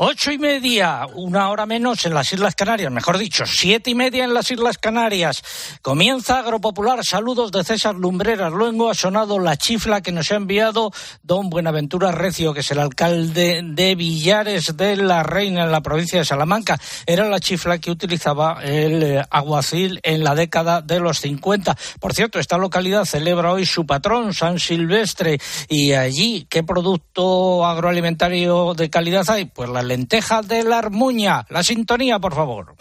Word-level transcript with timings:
Ocho 0.00 0.30
y 0.30 0.38
media, 0.38 1.08
una 1.12 1.50
hora 1.50 1.66
menos 1.66 2.06
en 2.06 2.14
las 2.14 2.32
Islas 2.32 2.54
Canarias, 2.54 2.92
mejor 2.92 3.18
dicho, 3.18 3.44
siete 3.46 3.90
y 3.90 3.96
media 3.96 4.22
en 4.22 4.32
las 4.32 4.48
Islas 4.48 4.78
Canarias. 4.78 5.42
Comienza 5.82 6.38
Agropopular. 6.38 7.04
Saludos 7.04 7.50
de 7.50 7.64
César 7.64 7.96
Lumbreras. 7.96 8.52
Luego 8.52 8.90
ha 8.90 8.94
sonado 8.94 9.40
la 9.40 9.56
chifla 9.56 10.00
que 10.00 10.12
nos 10.12 10.30
ha 10.30 10.36
enviado 10.36 10.92
don 11.24 11.50
Buenaventura 11.50 12.12
Recio, 12.12 12.54
que 12.54 12.60
es 12.60 12.70
el 12.70 12.78
alcalde 12.78 13.60
de 13.64 13.96
Villares 13.96 14.76
de 14.76 14.98
la 14.98 15.24
Reina 15.24 15.64
en 15.64 15.72
la 15.72 15.80
provincia 15.80 16.20
de 16.20 16.24
Salamanca. 16.24 16.78
Era 17.04 17.28
la 17.28 17.40
chifla 17.40 17.78
que 17.78 17.90
utilizaba 17.90 18.60
el 18.62 19.02
eh, 19.02 19.24
aguacil 19.28 19.98
en 20.04 20.22
la 20.22 20.36
década 20.36 20.80
de 20.80 21.00
los 21.00 21.18
50. 21.18 21.76
Por 21.98 22.14
cierto, 22.14 22.38
esta 22.38 22.56
localidad 22.56 23.04
celebra 23.04 23.50
hoy 23.50 23.66
su 23.66 23.84
patrón, 23.84 24.32
San 24.32 24.60
Silvestre. 24.60 25.40
Y 25.68 25.94
allí, 25.94 26.46
¿qué 26.48 26.62
producto 26.62 27.66
agroalimentario 27.66 28.74
de 28.74 28.90
calidad 28.90 29.28
hay? 29.28 29.46
Pues 29.46 29.68
la 29.68 29.87
lenteja 29.88 30.42
de 30.42 30.62
la 30.62 30.78
armuña. 30.78 31.46
La 31.48 31.62
sintonía, 31.62 32.18
por 32.18 32.34
favor. 32.34 32.76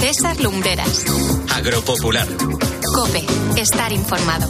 César 0.00 0.40
Lumbreras. 0.40 1.35
Agropopular. 1.56 2.28
Cope. 2.94 3.24
Estar 3.56 3.90
informado. 3.90 4.46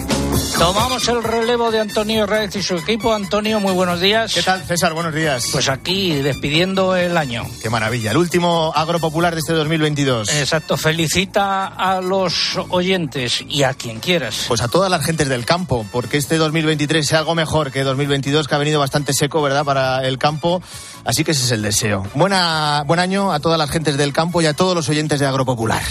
Tomamos 0.59 1.07
el 1.07 1.23
relevo 1.23 1.71
de 1.71 1.79
Antonio 1.79 2.27
Reyes 2.27 2.57
y 2.57 2.63
su 2.65 2.75
equipo. 2.79 3.15
Antonio, 3.15 3.61
muy 3.61 3.73
buenos 3.75 4.01
días. 4.01 4.35
¿Qué 4.35 4.43
tal, 4.43 4.65
César? 4.65 4.93
Buenos 4.93 5.15
días. 5.15 5.51
Pues 5.53 5.69
aquí, 5.69 6.17
despidiendo 6.17 6.97
el 6.97 7.17
año. 7.17 7.45
Qué 7.63 7.71
maravilla. 7.71 8.11
El 8.11 8.17
último 8.17 8.73
agropopular 8.75 9.35
de 9.35 9.39
este 9.39 9.53
2022. 9.53 10.35
Exacto. 10.35 10.77
Felicita 10.77 11.67
a 11.67 12.01
los 12.01 12.59
oyentes 12.71 13.45
y 13.49 13.63
a 13.63 13.75
quien 13.75 14.01
quieras. 14.01 14.47
Pues 14.49 14.61
a 14.61 14.67
todas 14.67 14.91
las 14.91 15.05
gentes 15.05 15.29
del 15.29 15.45
campo, 15.45 15.87
porque 15.93 16.17
este 16.17 16.39
2023 16.39 17.07
sea 17.07 17.21
algo 17.21 17.37
mejor 17.37 17.71
que 17.71 17.85
2022, 17.85 18.49
que 18.49 18.55
ha 18.57 18.59
venido 18.59 18.81
bastante 18.81 19.13
seco, 19.15 19.41
¿verdad?, 19.43 19.65
para 19.65 20.05
el 20.05 20.19
campo. 20.19 20.61
Así 21.05 21.23
que 21.23 21.31
ese 21.31 21.45
es 21.45 21.53
el 21.53 21.63
deseo. 21.63 22.05
Buena, 22.15 22.83
buen 22.85 22.99
año 22.99 23.33
a 23.33 23.39
todas 23.39 23.59
las 23.59 23.71
gentes 23.71 23.97
del 23.97 24.13
campo 24.13 24.43
y 24.43 24.47
a 24.47 24.55
todos 24.55 24.75
los 24.75 24.89
oyentes 24.89 25.21
de 25.21 25.27
Agropopular. 25.27 25.83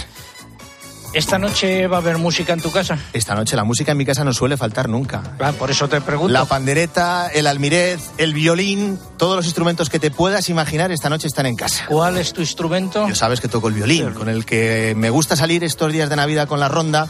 ¿Esta 1.16 1.38
noche 1.38 1.86
va 1.86 1.96
a 1.96 2.00
haber 2.00 2.18
música 2.18 2.52
en 2.52 2.60
tu 2.60 2.70
casa? 2.70 2.98
Esta 3.14 3.34
noche 3.34 3.56
la 3.56 3.64
música 3.64 3.92
en 3.92 3.96
mi 3.96 4.04
casa 4.04 4.22
no 4.22 4.34
suele 4.34 4.58
faltar 4.58 4.86
nunca. 4.86 5.22
Ah, 5.40 5.52
por 5.52 5.70
eso 5.70 5.88
te 5.88 6.02
pregunto. 6.02 6.30
La 6.30 6.44
pandereta, 6.44 7.28
el 7.28 7.46
almirez, 7.46 8.10
el 8.18 8.34
violín, 8.34 8.98
todos 9.16 9.34
los 9.34 9.46
instrumentos 9.46 9.88
que 9.88 9.98
te 9.98 10.10
puedas 10.10 10.50
imaginar 10.50 10.92
esta 10.92 11.08
noche 11.08 11.26
están 11.26 11.46
en 11.46 11.56
casa. 11.56 11.86
¿Cuál 11.88 12.18
es 12.18 12.34
tu 12.34 12.42
instrumento? 12.42 13.08
Yo 13.08 13.14
sabes 13.14 13.40
que 13.40 13.48
toco 13.48 13.68
el 13.68 13.74
violín, 13.74 14.12
con 14.12 14.28
el 14.28 14.44
que 14.44 14.92
me 14.94 15.08
gusta 15.08 15.36
salir 15.36 15.64
estos 15.64 15.90
días 15.90 16.10
de 16.10 16.16
Navidad 16.16 16.48
con 16.48 16.60
la 16.60 16.68
ronda, 16.68 17.08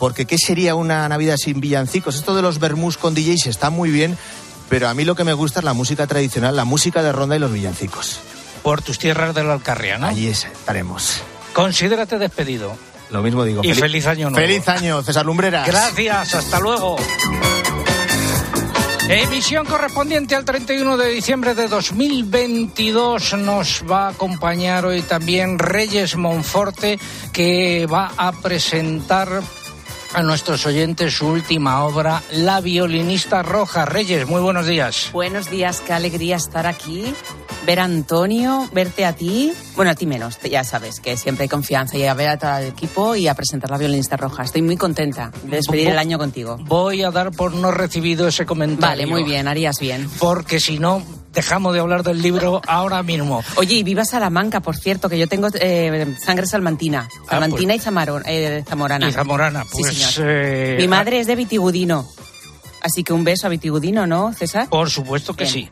porque 0.00 0.24
¿qué 0.24 0.36
sería 0.36 0.74
una 0.74 1.08
Navidad 1.08 1.36
sin 1.36 1.60
villancicos? 1.60 2.16
Esto 2.16 2.34
de 2.34 2.42
los 2.42 2.58
vermús 2.58 2.98
con 2.98 3.14
DJs 3.14 3.46
está 3.46 3.70
muy 3.70 3.92
bien, 3.92 4.18
pero 4.68 4.88
a 4.88 4.94
mí 4.94 5.04
lo 5.04 5.14
que 5.14 5.22
me 5.22 5.32
gusta 5.32 5.60
es 5.60 5.64
la 5.64 5.74
música 5.74 6.08
tradicional, 6.08 6.56
la 6.56 6.64
música 6.64 7.04
de 7.04 7.12
ronda 7.12 7.36
y 7.36 7.38
los 7.38 7.52
villancicos. 7.52 8.18
Por 8.64 8.82
tus 8.82 8.98
tierras 8.98 9.32
de 9.32 9.44
la 9.44 9.52
Alcarria, 9.52 9.96
¿no? 9.96 10.08
Allí 10.08 10.26
estaremos. 10.26 11.22
Considérate 11.52 12.18
despedido. 12.18 12.76
Lo 13.10 13.22
mismo 13.22 13.44
digo. 13.44 13.62
Y 13.64 13.74
feliz 13.74 14.06
año 14.06 14.30
nuevo. 14.30 14.46
Feliz 14.46 14.68
año, 14.68 15.02
César 15.02 15.24
Lumbreras. 15.24 15.66
Gracias, 15.66 16.34
hasta 16.34 16.60
luego. 16.60 16.96
Emisión 19.10 19.64
correspondiente 19.64 20.34
al 20.34 20.44
31 20.44 20.98
de 20.98 21.08
diciembre 21.08 21.54
de 21.54 21.66
2022 21.66 23.38
nos 23.38 23.82
va 23.90 24.08
a 24.08 24.10
acompañar 24.10 24.84
hoy 24.84 25.00
también 25.00 25.58
Reyes 25.58 26.14
Monforte 26.16 26.98
que 27.32 27.86
va 27.86 28.12
a 28.18 28.32
presentar 28.32 29.42
a 30.14 30.22
nuestros 30.22 30.66
oyentes 30.66 31.14
su 31.14 31.26
última 31.26 31.84
obra, 31.84 32.22
La 32.32 32.60
violinista 32.60 33.42
roja. 33.42 33.84
Reyes, 33.84 34.26
muy 34.26 34.40
buenos 34.40 34.66
días. 34.66 35.10
Buenos 35.12 35.50
días, 35.50 35.80
qué 35.80 35.92
alegría 35.92 36.36
estar 36.36 36.66
aquí, 36.66 37.04
ver 37.66 37.80
a 37.80 37.84
Antonio, 37.84 38.68
verte 38.72 39.04
a 39.04 39.14
ti, 39.14 39.52
bueno, 39.76 39.90
a 39.90 39.94
ti 39.94 40.06
menos, 40.06 40.38
ya 40.40 40.64
sabes 40.64 41.00
que 41.00 41.16
siempre 41.16 41.44
hay 41.44 41.48
confianza 41.48 41.96
y 41.96 42.06
a 42.06 42.14
ver 42.14 42.28
a 42.28 42.38
todo 42.38 42.56
el 42.58 42.68
equipo 42.68 43.16
y 43.16 43.28
a 43.28 43.34
presentar 43.34 43.70
La 43.70 43.78
violinista 43.78 44.16
roja. 44.16 44.42
Estoy 44.42 44.62
muy 44.62 44.76
contenta 44.76 45.30
de 45.44 45.56
despedir 45.56 45.88
el 45.88 45.98
año 45.98 46.18
contigo. 46.18 46.56
Voy 46.62 47.02
a 47.02 47.10
dar 47.10 47.30
por 47.32 47.54
no 47.54 47.70
recibido 47.70 48.28
ese 48.28 48.46
comentario. 48.46 48.88
Vale, 48.88 49.06
muy 49.06 49.24
bien, 49.24 49.48
harías 49.48 49.78
bien. 49.78 50.08
Porque 50.18 50.60
si 50.60 50.78
no, 50.78 51.02
dejamos 51.32 51.74
de 51.74 51.80
hablar 51.80 52.02
del 52.02 52.20
libro 52.22 52.60
ahora 52.66 53.02
mismo. 53.02 53.42
Oye, 53.56 53.76
y 53.76 53.82
viva 53.82 54.04
Salamanca, 54.04 54.60
por 54.60 54.76
cierto, 54.76 55.08
que 55.08 55.18
yo 55.18 55.26
tengo 55.28 55.48
eh, 55.60 56.14
sangre 56.24 56.46
salmantina. 56.46 57.08
Salmantina 57.28 57.74
pues. 57.74 57.82
y 57.86 57.88
Zamaro- 57.88 58.22
eh, 58.26 58.64
zamorana. 58.68 59.08
Y 59.08 59.12
Zamorana, 59.12 59.64
Sí, 59.64 59.68
pues... 59.80 59.96
señor. 59.96 60.28
eh, 60.30 60.76
Mi 60.80 60.88
madre 60.88 61.20
es 61.20 61.26
de 61.26 61.36
Vitigudino. 61.36 62.08
Así 62.80 63.02
que 63.02 63.12
un 63.12 63.24
beso 63.24 63.46
a 63.46 63.50
Vitigudino, 63.50 64.06
¿no, 64.06 64.32
César? 64.32 64.68
Por 64.68 64.88
supuesto 64.90 65.34
que 65.34 65.44
Bien. 65.44 65.52
sí. 65.54 65.70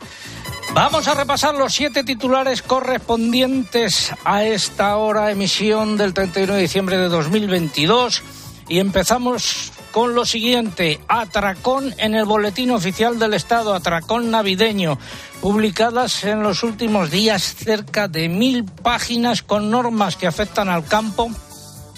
Vamos 0.74 1.06
a 1.08 1.14
repasar 1.14 1.54
los 1.54 1.72
siete 1.72 2.02
titulares 2.04 2.60
correspondientes 2.62 4.12
a 4.24 4.44
esta 4.44 4.96
hora 4.96 5.30
emisión 5.30 5.96
del 5.96 6.12
31 6.12 6.54
de 6.54 6.60
diciembre 6.62 6.98
de 6.98 7.08
2022 7.08 8.22
y 8.68 8.80
empezamos 8.80 9.72
con 9.96 10.14
lo 10.14 10.26
siguiente, 10.26 11.00
atracón 11.08 11.94
en 11.96 12.14
el 12.14 12.26
Boletín 12.26 12.70
Oficial 12.70 13.18
del 13.18 13.32
Estado, 13.32 13.74
atracón 13.74 14.30
navideño, 14.30 14.98
publicadas 15.40 16.22
en 16.24 16.42
los 16.42 16.62
últimos 16.64 17.10
días 17.10 17.54
cerca 17.54 18.06
de 18.06 18.28
mil 18.28 18.66
páginas 18.66 19.40
con 19.40 19.70
normas 19.70 20.16
que 20.16 20.26
afectan 20.26 20.68
al 20.68 20.84
campo 20.84 21.30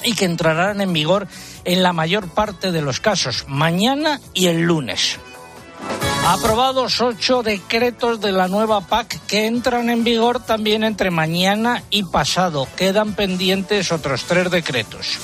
y 0.05 0.15
que 0.15 0.27
entrarán 0.27 0.81
en 0.81 0.93
vigor 0.93 1.27
en 1.65 1.83
la 1.83 1.93
mayor 1.93 2.29
parte 2.29 2.71
de 2.71 2.83
los 2.83 3.01
casos, 3.01 3.47
mañana 3.49 4.21
y 4.33 4.47
el 4.47 4.61
lunes. 4.61 5.19
Aprobados 6.25 7.01
ocho 7.01 7.43
decretos 7.43 8.21
de 8.21 8.31
la 8.31 8.47
nueva 8.47 8.81
PAC 8.81 9.27
que 9.27 9.47
entran 9.47 9.91
en 9.91 10.05
vigor 10.05 10.39
también 10.39 10.85
entre 10.85 11.11
mañana 11.11 11.83
y 11.91 12.05
pasado. 12.05 12.69
Quedan 12.77 13.15
pendientes 13.15 13.91
otros 13.91 14.23
tres 14.23 14.53
decretos. 14.53 15.19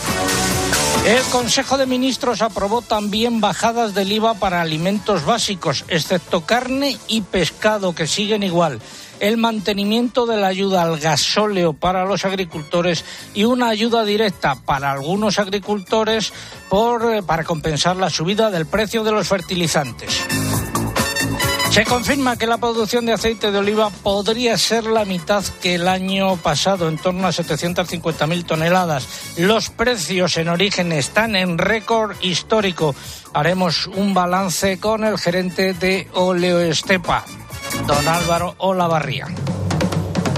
El 1.05 1.23
Consejo 1.25 1.77
de 1.77 1.85
Ministros 1.85 2.41
aprobó 2.41 2.81
también 2.81 3.39
bajadas 3.43 3.93
del 3.93 4.11
IVA 4.11 4.35
para 4.35 4.63
alimentos 4.63 5.27
básicos, 5.27 5.85
excepto 5.89 6.47
carne 6.47 6.97
y 7.09 7.21
pescado, 7.21 7.95
que 7.95 8.07
siguen 8.07 8.43
igual. 8.43 8.81
El 9.21 9.37
mantenimiento 9.37 10.25
de 10.25 10.39
la 10.39 10.47
ayuda 10.47 10.83
al 10.83 10.99
gasóleo 10.99 11.75
para 11.75 12.07
los 12.07 12.25
agricultores 12.25 13.05
y 13.35 13.45
una 13.45 13.69
ayuda 13.69 14.07
directa 14.07 14.55
para 14.65 14.93
algunos 14.93 15.39
agricultores 15.39 16.33
eh, 16.73 17.23
para 17.25 17.45
compensar 17.45 17.97
la 17.97 18.09
subida 18.09 18.51
del 18.51 18.65
precio 18.65 19.05
de 19.05 19.13
los 19.13 19.29
fertilizantes. 19.29 20.23
Se 21.75 21.85
confirma 21.85 22.39
que 22.39 22.47
la 22.47 22.59
producción 22.59 23.05
de 23.05 23.15
aceite 23.15 23.51
de 23.51 23.59
oliva 23.59 23.91
podría 23.91 24.57
ser 24.57 24.85
la 24.85 25.05
mitad 25.05 25.43
que 25.61 25.75
el 25.75 25.89
año 25.89 26.37
pasado, 26.37 26.87
en 26.87 26.99
torno 26.99 27.27
a 27.27 27.33
750.000 27.33 28.47
toneladas. 28.47 29.09
Los 29.39 29.71
precios 29.71 30.37
en 30.37 30.51
origen 30.51 30.93
están 30.93 31.35
en 31.35 31.59
récord 31.59 32.15
histórico. 32.21 32.95
Haremos 33.33 33.89
un 33.89 34.15
balance 34.15 34.79
con 34.79 35.03
el 35.03 35.19
gerente 35.19 35.75
de 35.75 36.07
Oleoestepa, 36.13 37.25
don 37.89 38.07
Álvaro 38.07 38.55
Olavarría. 38.59 39.27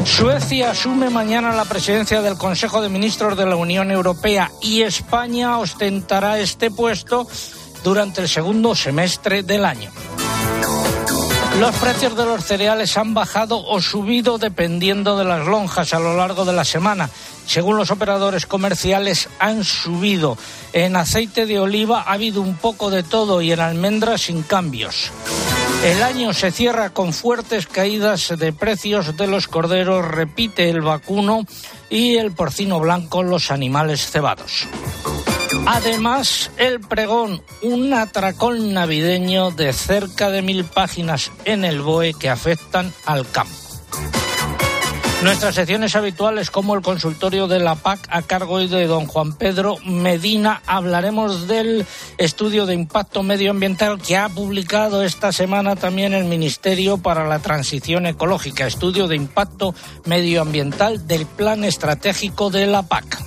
Suecia 0.07 0.71
asume 0.71 1.11
mañana 1.11 1.53
la 1.53 1.67
presidencia 1.67 2.23
del 2.23 2.39
Consejo 2.39 2.81
de 2.81 2.89
Ministros 2.89 3.37
de 3.37 3.45
la 3.45 3.57
Unión 3.57 3.91
Europea 3.91 4.51
y 4.63 4.81
España 4.81 5.59
ostentará 5.59 6.39
este 6.39 6.71
puesto 6.71 7.29
durante 7.85 8.23
el 8.23 8.29
segundo 8.31 8.75
semestre 8.75 9.43
del 9.43 9.67
año. 9.67 9.91
Los 11.59 11.75
precios 11.77 12.15
de 12.15 12.27
los 12.27 12.44
cereales 12.44 12.99
han 12.99 13.15
bajado 13.15 13.65
o 13.65 13.81
subido 13.81 14.37
dependiendo 14.37 15.17
de 15.17 15.25
las 15.25 15.47
lonjas 15.47 15.94
a 15.94 15.99
lo 15.99 16.15
largo 16.15 16.44
de 16.44 16.53
la 16.53 16.67
semana. 16.67 17.09
Según 17.47 17.78
los 17.78 17.91
operadores 17.91 18.44
comerciales, 18.44 19.31
han 19.39 19.64
subido. 19.64 20.37
En 20.75 20.97
aceite 20.97 21.47
de 21.47 21.58
oliva 21.58 22.03
ha 22.03 22.12
habido 22.12 22.43
un 22.43 22.56
poco 22.56 22.91
de 22.91 23.03
todo 23.03 23.41
y 23.41 23.53
en 23.53 23.61
almendras 23.61 24.23
sin 24.23 24.43
cambios. 24.43 25.11
El 25.82 26.03
año 26.03 26.35
se 26.35 26.50
cierra 26.50 26.91
con 26.91 27.14
fuertes 27.14 27.67
caídas 27.67 28.35
de 28.37 28.53
precios 28.53 29.17
de 29.17 29.26
los 29.26 29.49
corderos, 29.49 30.05
repite 30.05 30.69
el 30.69 30.82
vacuno 30.82 31.47
y 31.88 32.17
el 32.17 32.32
porcino 32.32 32.81
blanco, 32.81 33.23
los 33.23 33.50
animales 33.50 34.11
cebados. 34.11 34.67
Además, 35.67 36.50
el 36.56 36.81
pregón, 36.81 37.43
un 37.62 37.93
atracón 37.94 38.73
navideño 38.73 39.50
de 39.50 39.73
cerca 39.73 40.31
de 40.31 40.43
mil 40.43 40.64
páginas 40.64 41.32
en 41.44 41.64
el 41.64 41.81
BOE 41.81 42.14
que 42.14 42.29
afectan 42.29 42.93
al 43.05 43.29
campo. 43.31 43.55
Nuestras 45.23 45.55
secciones 45.55 45.97
habituales 45.97 46.50
como 46.50 46.75
el 46.75 46.82
consultorio 46.82 47.49
de 47.49 47.58
la 47.58 47.75
PAC 47.75 48.06
a 48.11 48.23
cargo 48.23 48.58
de 48.58 48.87
don 48.87 49.06
Juan 49.06 49.32
Pedro 49.32 49.76
Medina 49.85 50.62
hablaremos 50.67 51.49
del 51.49 51.87
estudio 52.19 52.67
de 52.67 52.75
impacto 52.75 53.23
medioambiental 53.23 54.00
que 54.00 54.19
ha 54.19 54.29
publicado 54.29 55.03
esta 55.03 55.32
semana 55.32 55.75
también 55.75 56.12
el 56.12 56.25
Ministerio 56.25 56.99
para 56.99 57.26
la 57.26 57.38
Transición 57.38 58.06
Ecológica, 58.06 58.67
estudio 58.67 59.08
de 59.08 59.17
impacto 59.17 59.75
medioambiental 60.05 61.06
del 61.08 61.25
Plan 61.25 61.64
Estratégico 61.64 62.50
de 62.50 62.67
la 62.67 62.82
PAC. 62.82 63.19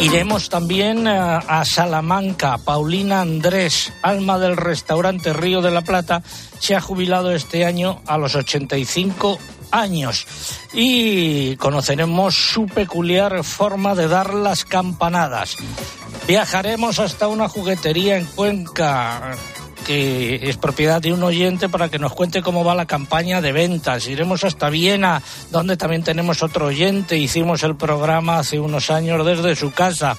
Iremos 0.00 0.48
también 0.48 1.06
eh, 1.08 1.18
a 1.18 1.64
Salamanca. 1.64 2.58
Paulina 2.58 3.20
Andrés, 3.20 3.92
alma 4.02 4.38
del 4.38 4.56
restaurante 4.56 5.32
Río 5.32 5.60
de 5.60 5.72
la 5.72 5.82
Plata, 5.82 6.22
se 6.60 6.76
ha 6.76 6.80
jubilado 6.80 7.32
este 7.32 7.64
año 7.64 8.00
a 8.06 8.16
los 8.16 8.36
85 8.36 9.38
años 9.70 10.26
y 10.72 11.56
conoceremos 11.56 12.34
su 12.34 12.66
peculiar 12.66 13.42
forma 13.42 13.94
de 13.94 14.08
dar 14.08 14.34
las 14.34 14.64
campanadas. 14.64 15.56
Viajaremos 16.26 16.98
hasta 17.00 17.26
una 17.28 17.48
juguetería 17.48 18.18
en 18.18 18.26
Cuenca 18.26 19.36
que 19.88 20.50
es 20.50 20.58
propiedad 20.58 21.00
de 21.00 21.14
un 21.14 21.22
oyente 21.22 21.70
para 21.70 21.88
que 21.88 21.98
nos 21.98 22.12
cuente 22.12 22.42
cómo 22.42 22.62
va 22.62 22.74
la 22.74 22.84
campaña 22.84 23.40
de 23.40 23.52
ventas. 23.52 24.06
Iremos 24.06 24.44
hasta 24.44 24.68
Viena, 24.68 25.22
donde 25.50 25.78
también 25.78 26.04
tenemos 26.04 26.42
otro 26.42 26.66
oyente. 26.66 27.16
Hicimos 27.16 27.62
el 27.62 27.74
programa 27.74 28.38
hace 28.38 28.60
unos 28.60 28.90
años 28.90 29.24
desde 29.24 29.56
su 29.56 29.72
casa. 29.72 30.18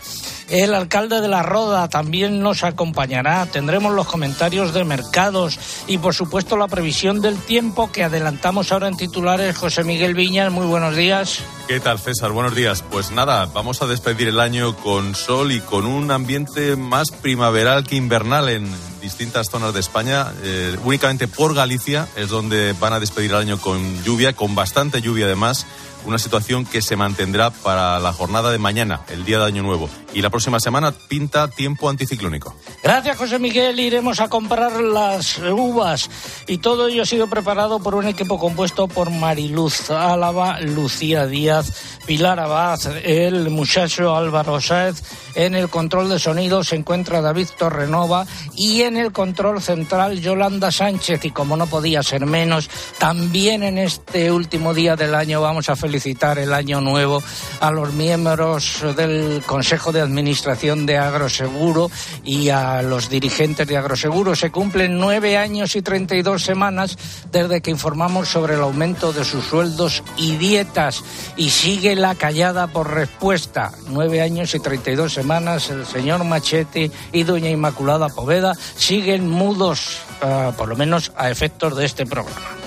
El 0.50 0.74
alcalde 0.74 1.22
de 1.22 1.28
La 1.28 1.44
Roda 1.44 1.88
también 1.88 2.42
nos 2.42 2.64
acompañará. 2.64 3.46
Tendremos 3.46 3.94
los 3.94 4.08
comentarios 4.08 4.74
de 4.74 4.84
mercados 4.86 5.60
y, 5.86 6.00
por 6.00 6.16
supuesto, 6.16 6.58
la 6.58 6.68
previsión 6.68 7.22
del 7.22 7.38
tiempo 7.38 7.92
que 7.92 8.04
adelantamos 8.04 8.72
ahora 8.72 8.88
en 8.88 8.98
titulares. 8.98 9.56
José 9.56 9.84
Miguel 9.84 10.16
Viñas, 10.16 10.52
muy 10.52 10.66
buenos 10.66 10.96
días. 10.96 11.44
¿Qué 11.68 11.80
tal, 11.80 12.00
César? 12.00 12.32
Buenos 12.32 12.56
días. 12.56 12.84
Pues 12.90 13.12
nada, 13.12 13.46
vamos 13.54 13.84
a 13.84 13.86
despedir 13.86 14.30
el 14.30 14.40
año 14.40 14.76
con 14.78 15.14
sol 15.14 15.52
y 15.52 15.62
con 15.62 15.86
un 15.86 16.10
ambiente 16.10 16.76
más 16.76 17.12
primaveral 17.12 17.84
que 17.84 17.98
invernal 17.98 18.50
en 18.50 18.68
distintas 19.02 19.50
zonas 19.50 19.74
de 19.74 19.80
España. 19.80 20.34
Eh, 20.44 20.78
únicamente 20.84 21.28
por 21.28 21.54
Galicia 21.54 22.08
es 22.16 22.30
donde 22.30 22.74
van 22.80 22.94
a 22.94 23.00
despedir 23.00 23.32
el 23.32 23.38
año 23.38 23.60
con 23.60 24.04
lluvia, 24.04 24.34
con 24.34 24.56
bastante 24.56 25.02
lluvia 25.02 25.26
además 25.26 25.66
una 26.06 26.18
situación 26.18 26.66
que 26.66 26.82
se 26.82 26.96
mantendrá 26.96 27.52
para 27.52 28.00
la 28.00 28.14
jornada 28.14 28.52
de 28.52 28.58
mañana, 28.58 29.02
el 29.10 29.26
día 29.26 29.40
de 29.40 29.46
Año 29.46 29.64
Nuevo. 29.64 29.90
Y 30.14 30.22
la 30.22 30.30
próxima 30.30 30.60
semana 30.60 30.92
pinta 30.92 31.50
tiempo 31.50 31.90
anticiclónico. 31.90 32.56
Gracias, 32.82 33.18
José 33.18 33.38
Miguel. 33.38 33.80
Iremos 33.80 34.20
a 34.20 34.28
comprar 34.28 34.82
las 34.82 35.38
uvas. 35.38 36.10
Y 36.48 36.58
todo 36.58 36.88
ello 36.88 37.04
ha 37.04 37.06
sido 37.06 37.28
preparado 37.28 37.80
por 37.80 37.96
un 37.96 38.08
equipo 38.08 38.40
compuesto 38.40 38.88
por 38.88 39.12
Mariluz 39.12 39.92
Álava, 39.92 40.60
Lucía 40.62 41.28
Díaz, 41.28 42.00
Pilar 42.08 42.40
Abad, 42.40 42.80
el 43.04 43.50
muchacho 43.52 44.16
Álvaro 44.16 44.60
Sáez. 44.60 45.04
En 45.36 45.54
el 45.54 45.70
control 45.70 46.10
de 46.10 46.18
sonido 46.18 46.64
se 46.64 46.76
encuentra 46.76 47.22
David 47.22 47.50
Torrenova 47.58 48.26
y 48.56 48.82
en 48.82 48.98
el 48.98 49.12
control 49.12 49.62
central 49.62 50.20
Yolanda 50.20 50.72
Sánchez. 50.72 51.24
Y 51.26 51.32
como 51.32 51.56
no 51.56 51.68
podía 51.68 52.02
ser 52.02 52.26
menos, 52.26 52.70
también 52.98 53.62
en 53.62 53.78
este 53.78 54.32
último 54.32 54.74
día 54.74 54.96
del 54.96 55.14
año 55.14 55.42
vamos 55.42 55.70
a 55.70 55.76
felicitar 55.76 55.89
el 55.90 56.54
año 56.54 56.82
nuevo 56.82 57.24
a 57.60 57.72
los 57.72 57.94
miembros 57.94 58.84
del 58.96 59.42
Consejo 59.46 59.92
de 59.92 60.02
Administración 60.02 60.86
de 60.86 60.98
Agroseguro 60.98 61.90
y 62.24 62.50
a 62.50 62.82
los 62.82 63.10
dirigentes 63.10 63.68
de 63.68 63.78
Agroseguro. 63.78 64.36
Se 64.36 64.52
cumplen 64.52 65.00
nueve 65.00 65.38
años 65.38 65.76
y 65.76 65.82
treinta 65.82 66.16
y 66.16 66.22
dos 66.22 66.44
semanas 66.44 66.98
desde 67.32 67.62
que 67.62 67.72
informamos 67.72 68.30
sobre 68.30 68.54
el 68.54 68.62
aumento 68.62 69.12
de 69.12 69.26
sus 69.26 69.46
sueldos 69.46 70.04
y 70.16 70.36
dietas 70.36 71.04
y 71.36 71.50
sigue 71.50 71.96
la 71.96 72.16
callada 72.16 72.68
por 72.68 72.94
respuesta. 72.94 73.72
Nueve 73.88 74.22
años 74.22 74.54
y 74.54 74.60
treinta 74.60 74.92
y 74.92 74.96
dos 74.96 75.14
semanas 75.14 75.70
el 75.70 75.86
señor 75.86 76.24
Machete 76.24 76.92
y 77.12 77.24
doña 77.24 77.50
Inmaculada 77.50 78.10
Poveda 78.10 78.54
siguen 78.76 79.28
mudos, 79.28 79.98
uh, 80.22 80.54
por 80.54 80.70
lo 80.70 80.76
menos 80.76 81.12
a 81.16 81.30
efectos 81.30 81.76
de 81.76 81.86
este 81.86 82.06
programa. 82.06 82.59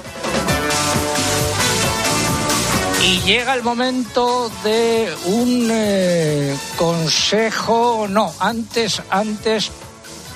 Y 3.05 3.21
llega 3.23 3.55
el 3.55 3.65
momento 3.65 4.49
de 4.63 5.13
un 5.27 5.69
eh, 5.73 6.57
consejo, 6.77 8.07
no, 8.09 8.33
antes, 8.39 9.03
antes, 9.11 9.73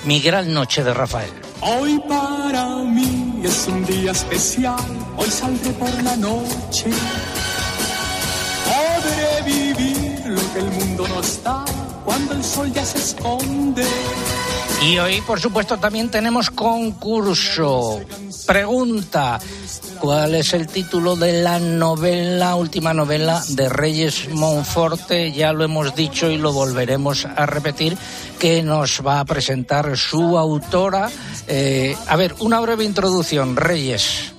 mi 0.05 0.21
gran 0.21 0.53
noche 0.53 0.83
de 0.83 0.93
Rafael. 0.93 1.31
Hoy 1.61 2.01
para 2.09 2.67
mí 2.79 3.41
es 3.45 3.69
un 3.69 3.85
día 3.87 4.11
especial, 4.11 4.85
hoy 5.17 5.31
saldré 5.31 5.71
por 5.73 6.03
la 6.03 6.17
noche. 6.17 6.91
Podré 8.65 9.43
vivir 9.45 10.27
lo 10.27 10.53
que 10.53 10.59
el 10.59 10.71
mundo 10.73 11.07
no 11.07 11.21
está 11.21 11.65
cuando 12.07 12.33
el 12.35 12.43
sol 12.45 12.73
ya 12.73 12.85
se 12.85 12.99
esconde. 12.99 13.85
Y 14.83 14.99
hoy, 14.99 15.21
por 15.23 15.41
supuesto, 15.41 15.79
también 15.79 16.11
tenemos 16.11 16.51
concurso. 16.51 18.01
Pregunta, 18.47 19.41
¿cuál 19.99 20.35
es 20.37 20.53
el 20.53 20.69
título 20.69 21.17
de 21.17 21.43
la 21.43 21.59
novela, 21.59 22.55
última 22.55 22.95
novela 22.95 23.43
de 23.49 23.69
Reyes 23.69 24.29
Monforte? 24.31 25.33
Ya 25.33 25.53
lo 25.53 25.65
hemos 25.65 25.95
dicho 25.97 26.31
y 26.31 26.39
lo 26.39 26.53
volveremos 26.53 27.25
a 27.25 27.47
repetir, 27.47 27.99
que 28.39 28.63
nos 28.63 29.05
va 29.05 29.21
a 29.21 29.25
presentar 29.25 29.97
su 29.97 30.39
autora. 30.39 31.11
Eh, 31.49 31.97
a 32.07 32.17
ver, 32.17 32.35
una 32.39 32.61
breve 32.61 32.85
introducción, 32.85 33.57
Reyes, 33.57 34.33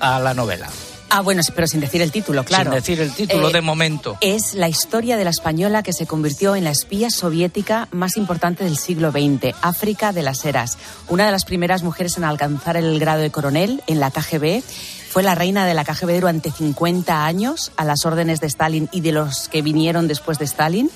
a 0.00 0.18
la 0.18 0.34
novela. 0.34 0.68
Ah, 1.16 1.20
bueno, 1.20 1.42
pero 1.54 1.68
sin 1.68 1.78
decir 1.78 2.02
el 2.02 2.10
título, 2.10 2.42
claro. 2.44 2.72
Sin 2.72 2.80
decir 2.80 3.00
el 3.00 3.12
título 3.12 3.50
Eh, 3.50 3.52
de 3.52 3.60
momento. 3.60 4.18
Es 4.20 4.54
la 4.54 4.68
historia 4.68 5.16
de 5.16 5.22
la 5.22 5.30
española 5.30 5.84
que 5.84 5.92
se 5.92 6.08
convirtió 6.08 6.56
en 6.56 6.64
la 6.64 6.70
espía 6.70 7.08
soviética 7.08 7.86
más 7.92 8.16
importante 8.16 8.64
del 8.64 8.76
siglo 8.76 9.12
XX, 9.12 9.54
África 9.62 10.12
de 10.12 10.22
las 10.22 10.44
Heras. 10.44 10.76
Una 11.08 11.24
de 11.26 11.30
las 11.30 11.44
primeras 11.44 11.84
mujeres 11.84 12.16
en 12.16 12.24
alcanzar 12.24 12.76
el 12.76 12.98
grado 12.98 13.20
de 13.20 13.30
coronel 13.30 13.80
en 13.86 14.00
la 14.00 14.10
KGB. 14.10 14.64
Fue 15.08 15.22
la 15.22 15.36
reina 15.36 15.64
de 15.66 15.74
la 15.74 15.84
KGB 15.84 16.18
durante 16.18 16.50
50 16.50 17.24
años 17.24 17.70
a 17.76 17.84
las 17.84 18.04
órdenes 18.04 18.40
de 18.40 18.48
Stalin 18.48 18.88
y 18.90 19.00
de 19.00 19.12
los 19.12 19.48
que 19.48 19.62
vinieron 19.62 20.08
después 20.08 20.40
de 20.40 20.46
Stalin. 20.46 20.90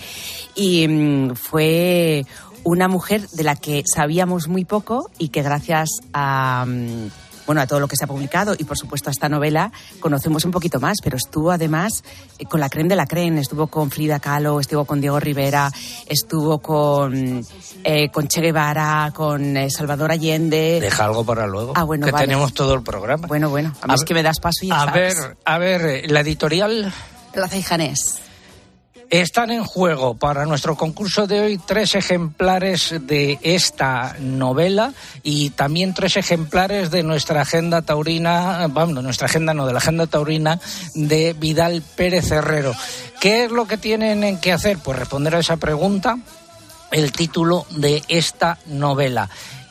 Y 0.56 0.88
mm, 0.88 1.36
fue 1.36 2.26
una 2.64 2.88
mujer 2.88 3.28
de 3.28 3.44
la 3.44 3.54
que 3.54 3.84
sabíamos 3.86 4.48
muy 4.48 4.64
poco 4.64 5.12
y 5.16 5.28
que 5.28 5.42
gracias 5.42 5.90
a... 6.12 6.64
mm, 6.66 7.27
bueno, 7.48 7.62
a 7.62 7.66
todo 7.66 7.80
lo 7.80 7.88
que 7.88 7.96
se 7.96 8.04
ha 8.04 8.06
publicado 8.06 8.54
y 8.56 8.64
por 8.64 8.76
supuesto 8.78 9.08
a 9.08 9.12
esta 9.12 9.28
novela 9.30 9.72
conocemos 10.00 10.44
un 10.44 10.50
poquito 10.50 10.78
más, 10.80 10.98
pero 11.02 11.16
estuvo 11.16 11.50
además 11.50 12.04
eh, 12.38 12.44
con 12.44 12.60
la 12.60 12.68
creen 12.68 12.88
de 12.88 12.94
la 12.94 13.06
creen, 13.06 13.38
estuvo 13.38 13.68
con 13.68 13.90
Frida 13.90 14.20
Kahlo, 14.20 14.60
estuvo 14.60 14.84
con 14.84 15.00
Diego 15.00 15.18
Rivera, 15.18 15.72
estuvo 16.06 16.58
con, 16.58 17.42
eh, 17.84 18.10
con 18.10 18.28
Che 18.28 18.42
Guevara, 18.42 19.10
con 19.14 19.56
eh, 19.56 19.70
Salvador 19.70 20.12
Allende. 20.12 20.78
Deja 20.80 21.06
algo 21.06 21.24
para 21.24 21.46
luego. 21.46 21.72
Ah, 21.74 21.84
bueno, 21.84 22.04
que 22.04 22.12
vale. 22.12 22.26
tenemos 22.26 22.52
todo 22.52 22.74
el 22.74 22.82
programa. 22.82 23.26
Bueno, 23.26 23.48
bueno, 23.48 23.72
a 23.80 23.86
mí 23.86 23.92
A 23.92 23.94
es 23.94 24.00
ver- 24.02 24.06
que 24.08 24.14
me 24.14 24.22
das 24.22 24.38
paso 24.40 24.64
y 24.64 24.68
ya 24.68 24.82
a 24.82 24.84
sabes. 24.84 25.18
ver, 25.18 25.36
a 25.44 25.58
ver, 25.58 25.80
eh, 25.86 26.02
la 26.08 26.20
editorial 26.20 26.92
Plaza 27.32 27.56
y 27.56 27.62
Janés. 27.62 28.18
Están 29.10 29.50
en 29.50 29.64
juego 29.64 30.18
para 30.18 30.44
nuestro 30.44 30.76
concurso 30.76 31.26
de 31.26 31.40
hoy 31.40 31.58
tres 31.58 31.94
ejemplares 31.94 32.94
de 33.00 33.38
esta 33.42 34.14
novela 34.20 34.92
y 35.22 35.48
también 35.50 35.94
tres 35.94 36.18
ejemplares 36.18 36.90
de 36.90 37.02
nuestra 37.02 37.40
agenda 37.40 37.80
taurina, 37.80 38.66
vamos, 38.68 38.96
de 38.96 39.02
nuestra 39.02 39.24
agenda 39.24 39.54
no, 39.54 39.66
de 39.66 39.72
la 39.72 39.78
agenda 39.78 40.06
taurina 40.06 40.60
de 40.94 41.32
Vidal 41.32 41.82
Pérez 41.96 42.30
Herrero. 42.30 42.74
¿Qué 43.18 43.44
es 43.44 43.50
lo 43.50 43.66
que 43.66 43.78
tienen 43.78 44.38
que 44.40 44.52
hacer? 44.52 44.76
Pues 44.76 44.98
responder 44.98 45.36
a 45.36 45.38
esa 45.38 45.56
pregunta, 45.56 46.18
el 46.90 47.10
título 47.10 47.64
de 47.70 48.02
esta 48.08 48.58
novela. 48.66 49.30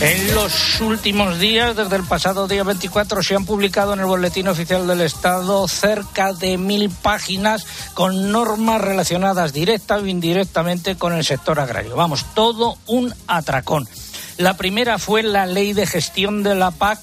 En 0.00 0.32
los 0.32 0.80
últimos 0.80 1.40
días, 1.40 1.74
desde 1.74 1.96
el 1.96 2.04
pasado 2.04 2.46
día 2.46 2.62
24, 2.62 3.20
se 3.20 3.34
han 3.34 3.44
publicado 3.44 3.94
en 3.94 3.98
el 3.98 4.06
Boletín 4.06 4.46
Oficial 4.46 4.86
del 4.86 5.00
Estado 5.00 5.66
cerca 5.66 6.32
de 6.32 6.56
mil 6.56 6.88
páginas 6.88 7.66
con 7.94 8.30
normas 8.30 8.80
relacionadas 8.80 9.52
directa 9.52 9.96
o 9.96 10.06
indirectamente 10.06 10.94
con 10.94 11.14
el 11.14 11.24
sector 11.24 11.58
agrario. 11.58 11.96
Vamos, 11.96 12.26
todo 12.32 12.78
un 12.86 13.12
atracón. 13.26 13.88
La 14.36 14.56
primera 14.56 14.98
fue 14.98 15.24
la 15.24 15.46
ley 15.46 15.72
de 15.72 15.84
gestión 15.84 16.44
de 16.44 16.54
la 16.54 16.70
PAC, 16.70 17.00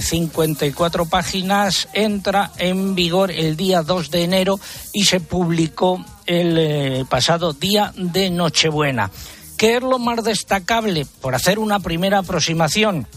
54 0.00 1.02
eh, 1.02 1.06
páginas, 1.10 1.88
entra 1.92 2.52
en 2.56 2.94
vigor 2.94 3.32
el 3.32 3.56
día 3.56 3.82
2 3.82 4.12
de 4.12 4.22
enero 4.22 4.60
y 4.92 5.02
se 5.06 5.18
publicó 5.18 6.04
el 6.24 6.56
eh, 6.56 7.04
pasado 7.10 7.52
día 7.52 7.92
de 7.96 8.30
Nochebuena. 8.30 9.10
¿Qué 9.58 9.76
es 9.76 9.82
lo 9.82 9.98
más 9.98 10.22
destacable? 10.22 11.04
Por 11.20 11.34
hacer 11.34 11.58
una 11.58 11.80
primera 11.80 12.18
aproximación, 12.18 13.08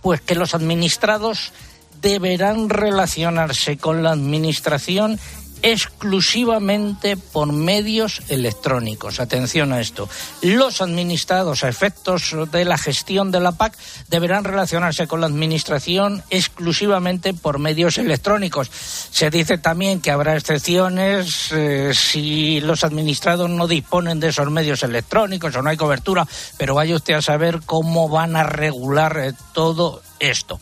pues 0.00 0.22
que 0.22 0.34
los 0.34 0.54
administrados 0.54 1.52
deberán 2.00 2.70
relacionarse 2.70 3.76
con 3.76 4.02
la 4.02 4.12
administración 4.12 5.20
exclusivamente 5.64 7.16
por 7.16 7.50
medios 7.50 8.20
electrónicos. 8.28 9.18
Atención 9.18 9.72
a 9.72 9.80
esto. 9.80 10.10
Los 10.42 10.82
administrados 10.82 11.64
a 11.64 11.70
efectos 11.70 12.36
de 12.52 12.66
la 12.66 12.76
gestión 12.76 13.30
de 13.30 13.40
la 13.40 13.52
PAC 13.52 13.74
deberán 14.10 14.44
relacionarse 14.44 15.06
con 15.06 15.22
la 15.22 15.26
Administración 15.26 16.22
exclusivamente 16.28 17.32
por 17.32 17.58
medios 17.58 17.96
electrónicos. 17.96 18.70
Se 18.70 19.30
dice 19.30 19.56
también 19.56 20.02
que 20.02 20.10
habrá 20.10 20.36
excepciones 20.36 21.50
eh, 21.52 21.92
si 21.94 22.60
los 22.60 22.84
administrados 22.84 23.48
no 23.48 23.66
disponen 23.66 24.20
de 24.20 24.28
esos 24.28 24.50
medios 24.50 24.82
electrónicos 24.82 25.56
o 25.56 25.62
no 25.62 25.70
hay 25.70 25.78
cobertura, 25.78 26.28
pero 26.58 26.74
vaya 26.74 26.94
usted 26.94 27.14
a 27.14 27.22
saber 27.22 27.62
cómo 27.64 28.10
van 28.10 28.36
a 28.36 28.42
regular 28.42 29.16
eh, 29.18 29.32
todo 29.54 30.02
esto. 30.20 30.60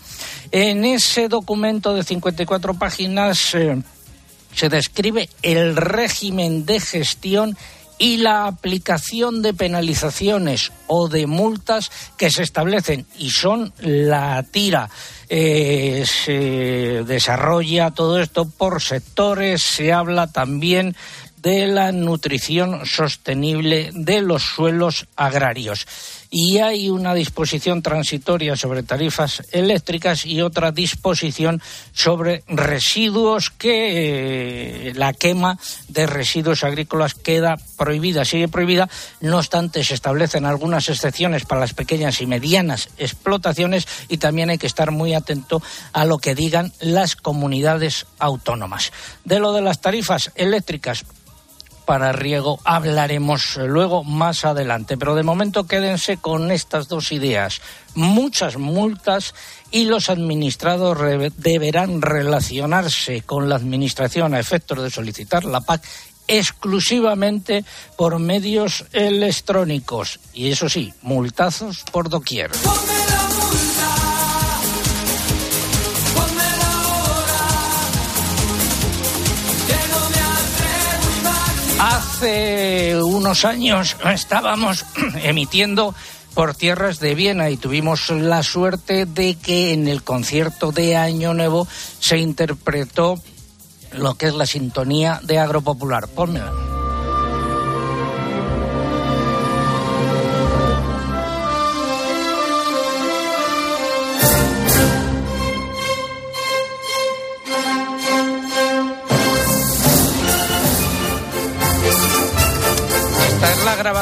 En 0.52 0.85
ese 0.85 1.26
documento 1.26 1.92
de 1.92 2.04
54 2.04 2.75
páginas. 2.75 3.56
Eh, 3.56 3.82
se 4.54 4.68
describe 4.68 5.28
el 5.42 5.76
régimen 5.76 6.66
de 6.66 6.80
gestión 6.80 7.56
y 7.99 8.16
la 8.16 8.47
aplicación 8.47 9.42
de 9.42 9.54
penalizaciones 9.54 10.73
o 10.88 11.09
de 11.09 11.26
multas 11.26 11.90
que 12.16 12.30
se 12.30 12.42
establecen 12.42 13.06
y 13.18 13.30
son 13.30 13.73
la 13.78 14.42
tira. 14.42 14.90
Eh, 15.28 16.04
se 16.06 17.04
desarrolla 17.04 17.92
todo 17.92 18.21
esto 18.21 18.49
por 18.49 18.82
sectores, 18.82 19.62
se 19.62 19.92
habla 19.92 20.26
también 20.26 20.97
de 21.37 21.66
la 21.66 21.92
nutrición 21.92 22.87
sostenible 22.87 23.90
de 23.94 24.21
los 24.21 24.42
suelos 24.42 25.06
agrarios 25.16 25.87
y 26.34 26.58
hay 26.60 26.88
una 26.88 27.12
disposición 27.12 27.82
transitoria 27.82 28.56
sobre 28.56 28.82
tarifas 28.82 29.42
eléctricas 29.52 30.24
y 30.24 30.40
otra 30.40 30.72
disposición 30.72 31.60
sobre 31.92 32.42
residuos 32.48 33.50
que 33.50 34.88
eh, 34.88 34.94
la 34.94 35.12
quema 35.12 35.58
de 35.88 36.06
residuos 36.06 36.64
agrícolas 36.64 37.12
queda 37.12 37.58
prohibida, 37.76 38.24
sigue 38.24 38.48
prohibida, 38.48 38.88
no 39.20 39.36
obstante 39.36 39.84
se 39.84 39.92
establecen 39.92 40.46
algunas 40.46 40.88
excepciones 40.88 41.44
para 41.44 41.60
las 41.60 41.74
pequeñas 41.74 42.22
y 42.22 42.26
medianas 42.26 42.88
explotaciones 42.96 43.86
y 44.08 44.16
también 44.16 44.48
hay 44.48 44.56
que 44.56 44.66
estar 44.66 44.90
muy 44.90 45.12
atento 45.12 45.62
a 45.92 46.06
lo 46.06 46.16
que 46.16 46.34
digan 46.34 46.72
las 46.80 47.14
comunidades 47.14 48.06
autónomas. 48.18 48.90
De 49.26 49.38
lo 49.38 49.52
de 49.52 49.60
las 49.60 49.82
tarifas 49.82 50.32
eléctricas, 50.34 51.04
para 51.84 52.12
riego 52.12 52.58
hablaremos 52.64 53.56
luego 53.56 54.04
más 54.04 54.44
adelante. 54.44 54.96
Pero 54.96 55.14
de 55.14 55.22
momento 55.22 55.66
quédense 55.66 56.16
con 56.16 56.50
estas 56.50 56.88
dos 56.88 57.12
ideas. 57.12 57.60
Muchas 57.94 58.56
multas 58.56 59.34
y 59.70 59.84
los 59.84 60.08
administrados 60.08 60.98
deberán 61.36 62.02
relacionarse 62.02 63.22
con 63.22 63.48
la 63.48 63.56
Administración 63.56 64.34
a 64.34 64.40
efectos 64.40 64.82
de 64.82 64.90
solicitar 64.90 65.44
la 65.44 65.60
PAC 65.60 65.82
exclusivamente 66.28 67.64
por 67.96 68.18
medios 68.18 68.84
electrónicos. 68.92 70.20
Y 70.32 70.50
eso 70.50 70.68
sí, 70.68 70.92
multazos 71.02 71.84
por 71.90 72.08
doquier. 72.08 72.50
Hace 82.23 83.02
unos 83.02 83.45
años 83.45 83.97
estábamos 84.14 84.85
emitiendo 85.25 85.93
por 86.35 86.55
tierras 86.55 87.00
de 87.00 87.17
Viena 87.17 87.50
y 87.50 87.57
tuvimos 87.57 88.11
la 88.11 88.45
suerte 88.45 89.07
de 89.07 89.35
que 89.35 89.73
en 89.73 89.88
el 89.88 90.05
concierto 90.05 90.71
de 90.71 90.95
Año 90.97 91.35
Nuevo 91.35 91.67
se 91.99 92.19
interpretó 92.19 93.21
lo 93.91 94.14
que 94.14 94.29
es 94.29 94.35
la 94.35 94.47
sintonía 94.47 95.19
de 95.25 95.41
Agropopular. 95.41 96.07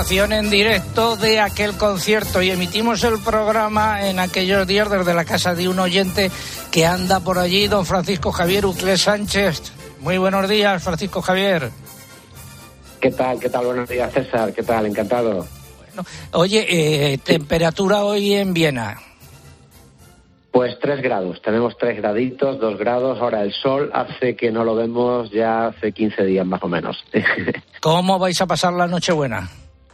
Grabación 0.01 0.33
en 0.33 0.49
directo 0.49 1.17
de 1.17 1.41
aquel 1.41 1.77
concierto 1.77 2.41
y 2.41 2.51
emitimos 2.51 3.05
el 3.05 3.19
programa 3.19 4.09
en 4.09 4.19
aquellos 4.19 4.67
días 4.67 4.91
desde 4.91 5.13
la 5.13 5.27
casa 5.27 5.55
de 5.55 5.69
un 5.69 5.79
oyente 5.79 6.31
que 6.73 6.87
anda 6.87 7.21
por 7.21 7.39
allí, 7.39 7.69
don 7.69 7.85
Francisco 7.85 8.33
Javier 8.33 8.65
Uclé 8.65 8.97
Sánchez. 8.97 9.61
Muy 10.01 10.17
buenos 10.17 10.49
días, 10.49 10.83
Francisco 10.83 11.21
Javier. 11.21 11.71
¿Qué 12.99 13.11
tal? 13.11 13.39
¿Qué 13.39 13.51
tal? 13.51 13.67
Buenos 13.67 13.91
días, 13.91 14.11
César. 14.11 14.55
¿Qué 14.55 14.63
tal? 14.63 14.87
Encantado. 14.87 15.47
oye, 16.33 16.65
eh, 17.13 17.19
temperatura 17.19 18.03
hoy 18.03 18.33
en 18.33 18.55
Viena. 18.55 18.99
Pues 20.51 20.79
tres 20.81 21.03
grados, 21.03 21.43
tenemos 21.43 21.77
tres 21.77 21.99
graditos, 21.99 22.59
dos 22.59 22.79
grados. 22.79 23.21
Ahora 23.21 23.43
el 23.43 23.53
sol 23.53 23.91
hace 23.93 24.35
que 24.35 24.51
no 24.51 24.65
lo 24.65 24.75
vemos 24.75 25.31
ya 25.31 25.67
hace 25.67 25.93
15 25.93 26.25
días 26.25 26.47
más 26.47 26.63
o 26.63 26.69
menos. 26.69 27.05
¿Cómo 27.81 28.19
vais 28.19 28.41
a 28.41 28.47
pasar 28.47 28.73
la 28.73 28.87
Nochebuena? 28.87 29.51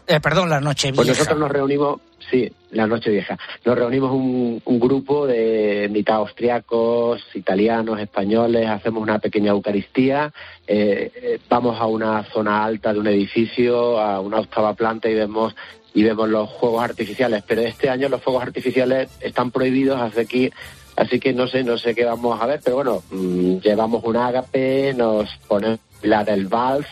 Eh, 0.07 0.21
perdón, 0.21 0.49
la 0.49 0.61
noche 0.61 0.89
vieja. 0.89 0.97
Pues 0.97 1.09
nosotros 1.09 1.39
nos 1.39 1.51
reunimos, 1.51 2.01
sí, 2.31 2.51
la 2.71 2.87
noche 2.87 3.11
vieja. 3.11 3.37
Nos 3.65 3.77
reunimos 3.77 4.13
un, 4.13 4.63
grupo 4.79 5.27
de 5.27 5.89
mitad 5.91 6.17
austriacos, 6.17 7.23
italianos, 7.35 7.99
españoles, 7.99 8.69
hacemos 8.69 9.03
una 9.03 9.19
pequeña 9.19 9.51
Eucaristía, 9.51 10.33
eh, 10.67 11.11
eh, 11.15 11.41
vamos 11.49 11.81
a 11.81 11.87
una 11.87 12.23
zona 12.25 12.65
alta 12.65 12.93
de 12.93 13.01
un 13.01 13.09
edificio, 13.09 13.99
a 13.99 14.21
una 14.21 14.41
octava 14.41 14.75
planta 14.75 15.09
y 15.09 15.15
vemos 15.15 15.55
y 15.93 16.05
vemos 16.05 16.29
los 16.29 16.53
fuegos 16.61 16.85
artificiales. 16.85 17.43
Pero 17.47 17.63
este 17.63 17.89
año 17.89 18.09
los 18.09 18.23
fuegos 18.23 18.43
artificiales 18.43 19.09
están 19.21 19.51
prohibidos, 19.51 20.01
así 20.01 20.27
que 20.27 20.53
Así 20.97 21.21
que 21.21 21.35
no 21.35 21.47
sé, 21.47 21.63
no 21.63 21.77
sé 21.77 21.95
qué 21.95 22.07
vamos 22.07 22.41
a 22.41 22.47
ver, 22.47 22.61
pero 22.65 22.77
bueno, 22.77 23.03
mm, 23.11 23.59
llevamos 23.59 24.03
un 24.03 24.17
ágape, 24.17 24.95
nos 24.95 25.29
ponemos 25.47 25.79
la 26.01 26.25
del 26.25 26.47
vals, 26.47 26.87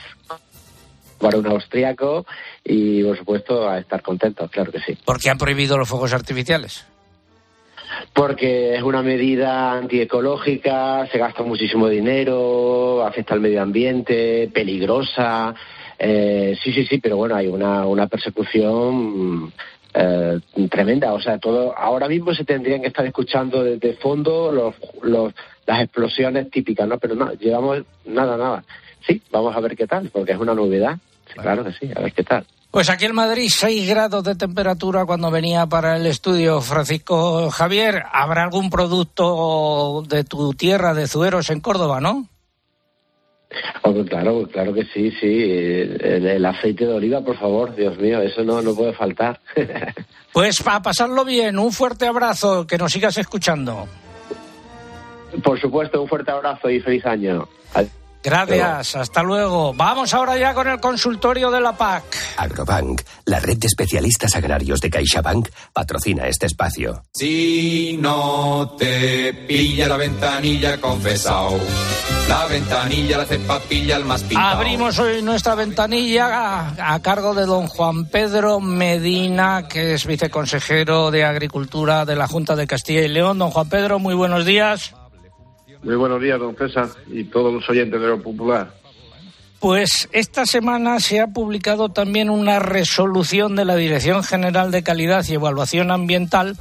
para 1.24 1.38
un 1.38 1.46
austriaco 1.46 2.26
y, 2.62 3.02
por 3.02 3.16
supuesto, 3.16 3.66
a 3.66 3.78
estar 3.78 4.02
contentos, 4.02 4.50
claro 4.50 4.70
que 4.70 4.80
sí. 4.80 4.94
¿Por 5.06 5.18
qué 5.18 5.30
han 5.30 5.38
prohibido 5.38 5.78
los 5.78 5.88
fuegos 5.88 6.12
artificiales? 6.12 6.86
Porque 8.12 8.74
es 8.74 8.82
una 8.82 9.02
medida 9.02 9.72
antiecológica, 9.72 11.06
se 11.10 11.16
gasta 11.16 11.42
muchísimo 11.42 11.88
dinero, 11.88 13.06
afecta 13.06 13.32
al 13.32 13.40
medio 13.40 13.62
ambiente, 13.62 14.50
peligrosa. 14.52 15.54
Eh, 15.98 16.58
sí, 16.62 16.74
sí, 16.74 16.84
sí, 16.84 16.98
pero 16.98 17.16
bueno, 17.16 17.36
hay 17.36 17.46
una, 17.46 17.86
una 17.86 18.06
persecución 18.06 19.50
eh, 19.94 20.40
tremenda. 20.70 21.14
O 21.14 21.20
sea, 21.22 21.38
todo 21.38 21.74
ahora 21.74 22.06
mismo 22.06 22.34
se 22.34 22.44
tendrían 22.44 22.82
que 22.82 22.88
estar 22.88 23.06
escuchando 23.06 23.64
desde 23.64 23.94
fondo 23.94 24.52
los, 24.52 24.74
los, 25.02 25.32
las 25.66 25.80
explosiones 25.80 26.50
típicas, 26.50 26.86
¿no? 26.86 26.98
Pero 26.98 27.14
no, 27.14 27.32
llevamos 27.32 27.82
nada, 28.04 28.36
nada. 28.36 28.64
Sí, 29.06 29.22
vamos 29.30 29.56
a 29.56 29.60
ver 29.60 29.74
qué 29.74 29.86
tal, 29.86 30.10
porque 30.10 30.32
es 30.32 30.38
una 30.38 30.54
novedad. 30.54 30.98
Claro 31.32 31.64
que 31.64 31.72
sí, 31.72 31.90
a 31.94 32.00
ver 32.00 32.12
qué 32.12 32.22
tal. 32.22 32.46
Pues 32.70 32.90
aquí 32.90 33.04
en 33.04 33.14
Madrid 33.14 33.48
6 33.48 33.88
grados 33.88 34.24
de 34.24 34.34
temperatura 34.34 35.04
cuando 35.06 35.30
venía 35.30 35.64
para 35.66 35.96
el 35.96 36.06
estudio. 36.06 36.60
Francisco 36.60 37.48
Javier, 37.50 38.02
¿habrá 38.12 38.42
algún 38.42 38.68
producto 38.68 40.02
de 40.08 40.24
tu 40.24 40.54
tierra, 40.54 40.92
de 40.92 41.06
Zueros, 41.06 41.50
en 41.50 41.60
Córdoba, 41.60 42.00
no? 42.00 42.28
Oh, 43.82 44.04
claro, 44.04 44.48
claro 44.50 44.74
que 44.74 44.84
sí, 44.86 45.12
sí. 45.20 45.42
El, 45.42 46.26
el, 46.26 46.44
aceite 46.44 46.84
de 46.84 46.94
oliva, 46.94 47.20
por 47.20 47.38
favor, 47.38 47.76
Dios 47.76 47.96
mío, 47.98 48.20
eso 48.20 48.42
no, 48.42 48.60
no 48.60 48.74
puede 48.74 48.92
faltar. 48.92 49.40
pues 50.32 50.60
para 50.60 50.82
pasarlo 50.82 51.24
bien, 51.24 51.58
un 51.60 51.70
fuerte 51.70 52.08
abrazo, 52.08 52.66
que 52.66 52.76
nos 52.76 52.90
sigas 52.90 53.16
escuchando. 53.18 53.86
Por 55.44 55.60
supuesto, 55.60 56.02
un 56.02 56.08
fuerte 56.08 56.32
abrazo 56.32 56.68
y 56.70 56.80
feliz 56.80 57.06
año. 57.06 57.48
Gracias, 58.24 58.96
hasta 58.96 59.22
luego. 59.22 59.74
Vamos 59.74 60.14
ahora 60.14 60.38
ya 60.38 60.54
con 60.54 60.66
el 60.66 60.80
consultorio 60.80 61.50
de 61.50 61.60
la 61.60 61.76
PAC. 61.76 62.04
Agrobank, 62.38 63.02
la 63.26 63.38
red 63.38 63.58
de 63.58 63.66
especialistas 63.66 64.34
agrarios 64.34 64.80
de 64.80 64.88
CaixaBank, 64.88 65.50
patrocina 65.74 66.26
este 66.26 66.46
espacio. 66.46 67.02
Si 67.12 67.98
no 68.00 68.76
te 68.78 69.34
pilla 69.46 69.88
la 69.88 69.98
ventanilla, 69.98 70.80
confesao. 70.80 71.60
La 72.26 72.46
ventanilla 72.46 73.18
la 73.18 73.26
cepa 73.26 73.60
pilla 73.60 73.96
el 73.96 74.06
más 74.06 74.22
pintao. 74.22 74.56
Abrimos 74.56 74.98
hoy 74.98 75.20
nuestra 75.20 75.54
ventanilla 75.54 76.28
a, 76.32 76.94
a, 76.94 77.02
cargo 77.02 77.34
de 77.34 77.44
don 77.44 77.66
Juan 77.66 78.06
Pedro 78.06 78.58
Medina, 78.58 79.68
que 79.68 79.92
es 79.92 80.06
viceconsejero 80.06 81.10
de 81.10 81.24
Agricultura 81.24 82.06
de 82.06 82.16
la 82.16 82.26
Junta 82.26 82.56
de 82.56 82.66
Castilla 82.66 83.02
y 83.02 83.08
León. 83.08 83.38
Don 83.38 83.50
Juan 83.50 83.68
Pedro, 83.68 83.98
muy 83.98 84.14
buenos 84.14 84.46
días. 84.46 84.94
Muy 85.84 85.96
buenos 85.96 86.20
días, 86.20 86.40
don 86.40 86.56
César, 86.56 86.88
y 87.08 87.24
todos 87.24 87.52
los 87.52 87.68
oyentes 87.68 88.00
de 88.00 88.06
lo 88.06 88.22
popular. 88.22 88.72
Pues 89.60 90.08
esta 90.12 90.46
semana 90.46 90.98
se 90.98 91.20
ha 91.20 91.26
publicado 91.28 91.90
también 91.90 92.30
una 92.30 92.58
resolución 92.58 93.54
de 93.54 93.66
la 93.66 93.76
Dirección 93.76 94.22
General 94.22 94.70
de 94.70 94.82
Calidad 94.82 95.24
y 95.28 95.34
Evaluación 95.34 95.90
Ambiental 95.90 96.56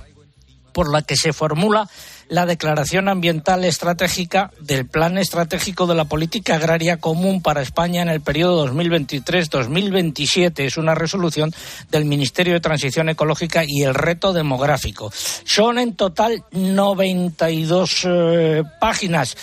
por 0.74 0.92
la 0.92 1.02
que 1.02 1.16
se 1.16 1.32
formula 1.32 1.88
la 2.30 2.46
Declaración 2.46 3.10
Ambiental 3.10 3.66
Estratégica 3.66 4.52
del 4.60 4.88
Plan 4.88 5.18
Estratégico 5.18 5.88
de 5.88 5.96
la 5.96 6.06
Política 6.06 6.56
Agraria 6.56 6.98
Común 6.98 7.42
para 7.42 7.62
España 7.62 8.02
en 8.02 8.10
el 8.10 8.22
periodo 8.22 8.68
2023-2027. 8.68 10.60
Es 10.60 10.78
una 10.78 10.96
resolución 10.96 11.54
del 11.92 12.06
Ministerio 12.06 12.54
de 12.54 12.60
Transición 12.60 13.10
Ecológica 13.10 13.64
y 13.66 13.84
el 13.84 13.94
Reto 13.94 14.34
Demográfico. 14.34 15.12
Son 15.46 15.80
en 15.80 15.96
total 15.96 16.44
92 16.52 18.02
eh, 18.06 18.64
páginas, 18.80 19.36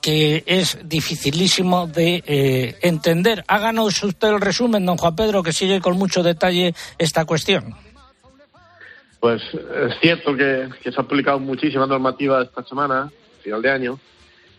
que 0.00 0.44
es 0.46 0.78
dificilísimo 0.84 1.86
de 1.86 2.22
eh, 2.26 2.78
entender. 2.82 3.44
Háganos 3.48 4.02
usted 4.02 4.28
el 4.28 4.40
resumen, 4.40 4.86
don 4.86 4.96
Juan 4.96 5.16
Pedro, 5.16 5.42
que 5.42 5.52
sigue 5.52 5.80
con 5.80 5.96
mucho 5.96 6.22
detalle 6.22 6.74
esta 6.98 7.24
cuestión. 7.24 7.85
Pues 9.26 9.42
es 9.42 9.98
cierto 10.00 10.36
que, 10.36 10.68
se 10.84 11.00
ha 11.00 11.02
publicado 11.02 11.40
muchísima 11.40 11.84
normativa 11.84 12.42
esta 12.42 12.62
semana, 12.62 13.10
final 13.42 13.60
de 13.60 13.70
año, 13.72 13.98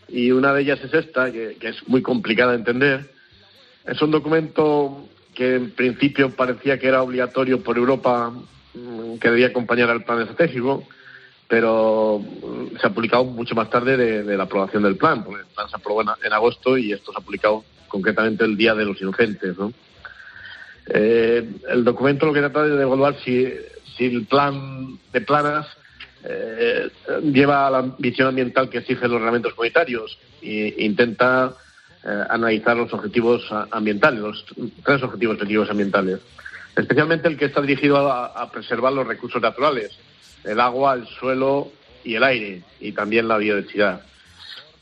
y 0.08 0.30
una 0.30 0.52
de 0.52 0.60
ellas 0.60 0.78
es 0.84 0.92
esta, 0.92 1.32
que, 1.32 1.56
es 1.58 1.88
muy 1.88 2.02
complicada 2.02 2.52
de 2.52 2.58
entender. 2.58 3.10
Es 3.86 4.02
un 4.02 4.10
documento 4.10 5.08
que 5.32 5.54
en 5.54 5.70
principio 5.70 6.36
parecía 6.36 6.78
que 6.78 6.86
era 6.86 7.02
obligatorio 7.02 7.62
por 7.62 7.78
Europa, 7.78 8.30
que 9.18 9.30
debía 9.30 9.46
acompañar 9.46 9.88
al 9.88 10.04
plan 10.04 10.20
estratégico, 10.20 10.86
pero 11.48 12.22
se 12.78 12.86
ha 12.86 12.90
publicado 12.90 13.24
mucho 13.24 13.54
más 13.54 13.70
tarde 13.70 13.96
de, 13.96 14.36
la 14.36 14.42
aprobación 14.42 14.82
del 14.82 14.98
plan, 14.98 15.24
porque 15.24 15.44
el 15.44 15.54
plan 15.54 15.70
se 15.70 15.76
aprobó 15.76 16.02
en, 16.02 16.32
agosto 16.34 16.76
y 16.76 16.92
esto 16.92 17.10
se 17.10 17.18
ha 17.18 17.24
publicado 17.24 17.64
concretamente 17.88 18.44
el 18.44 18.54
Día 18.54 18.74
de 18.74 18.84
los 18.84 19.00
Inocentes. 19.00 19.56
¿no? 19.56 19.72
Eh, 20.88 21.52
el 21.70 21.84
documento 21.84 22.26
lo 22.26 22.34
que 22.34 22.40
trata 22.40 22.64
de 22.64 22.82
evaluar 22.82 23.16
si 23.24 23.50
el 24.06 24.26
plan 24.26 24.98
de 25.12 25.20
planas 25.20 25.66
eh, 26.24 26.90
lleva 27.22 27.66
a 27.66 27.70
la 27.70 27.82
visión 27.98 28.28
ambiental 28.28 28.68
que 28.68 28.78
exigen 28.78 29.10
los 29.10 29.20
reglamentos 29.20 29.54
comunitarios 29.54 30.18
e 30.42 30.74
intenta 30.78 31.54
eh, 32.04 32.24
analizar 32.30 32.76
los 32.76 32.92
objetivos 32.92 33.46
ambientales, 33.70 34.20
los 34.20 34.44
tres 34.84 35.02
objetivos 35.02 35.36
objetivos 35.36 35.70
ambientales, 35.70 36.20
especialmente 36.76 37.28
el 37.28 37.36
que 37.36 37.46
está 37.46 37.60
dirigido 37.60 38.10
a, 38.10 38.26
a, 38.26 38.50
preservar 38.50 38.92
los 38.92 39.06
recursos 39.06 39.40
naturales, 39.40 39.96
el 40.44 40.60
agua, 40.60 40.94
el 40.94 41.06
suelo 41.06 41.70
y 42.04 42.14
el 42.14 42.24
aire, 42.24 42.62
y 42.80 42.92
también 42.92 43.28
la 43.28 43.38
biodiversidad. 43.38 44.02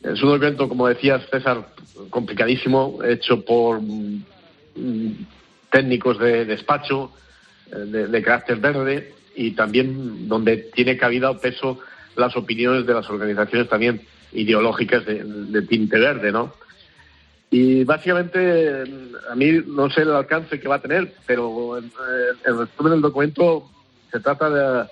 Es 0.02 0.22
un 0.22 0.31
documento, 0.31 0.68
como 0.68 0.88
decías, 0.88 1.22
César, 1.31 1.66
complicadísimo, 2.11 2.98
hecho 3.02 3.44
por 3.44 3.81
mm, 3.81 4.22
técnicos 5.70 6.18
de 6.18 6.44
despacho, 6.44 7.12
de, 7.70 8.22
carácter 8.22 8.59
verde 8.59 9.14
y 9.35 9.52
también 9.52 10.29
donde 10.29 10.57
tiene 10.57 10.96
cabida 10.96 11.31
o 11.31 11.38
peso 11.38 11.79
las 12.16 12.37
opiniones 12.37 12.87
de 12.87 12.94
las 12.94 13.09
organizaciones 13.11 13.68
también 13.68 14.00
ideológicas 14.33 15.05
de, 15.05 15.62
tinte 15.62 15.98
verde, 15.98 16.33
¿no? 16.33 16.55
Y 17.50 17.85
básicamente 17.85 18.83
a 19.31 19.35
mí 19.35 19.62
no 19.66 19.88
sé 19.90 20.02
el 20.02 20.11
alcance 20.11 20.59
que 20.59 20.68
va 20.68 20.76
a 20.76 20.83
tener, 20.83 21.12
pero 21.26 21.79
en 21.79 21.90
el 22.44 22.59
resumen 22.59 22.92
del 22.92 23.02
documento 23.02 23.70
se 24.11 24.20
trata 24.20 24.50
de 24.50 24.88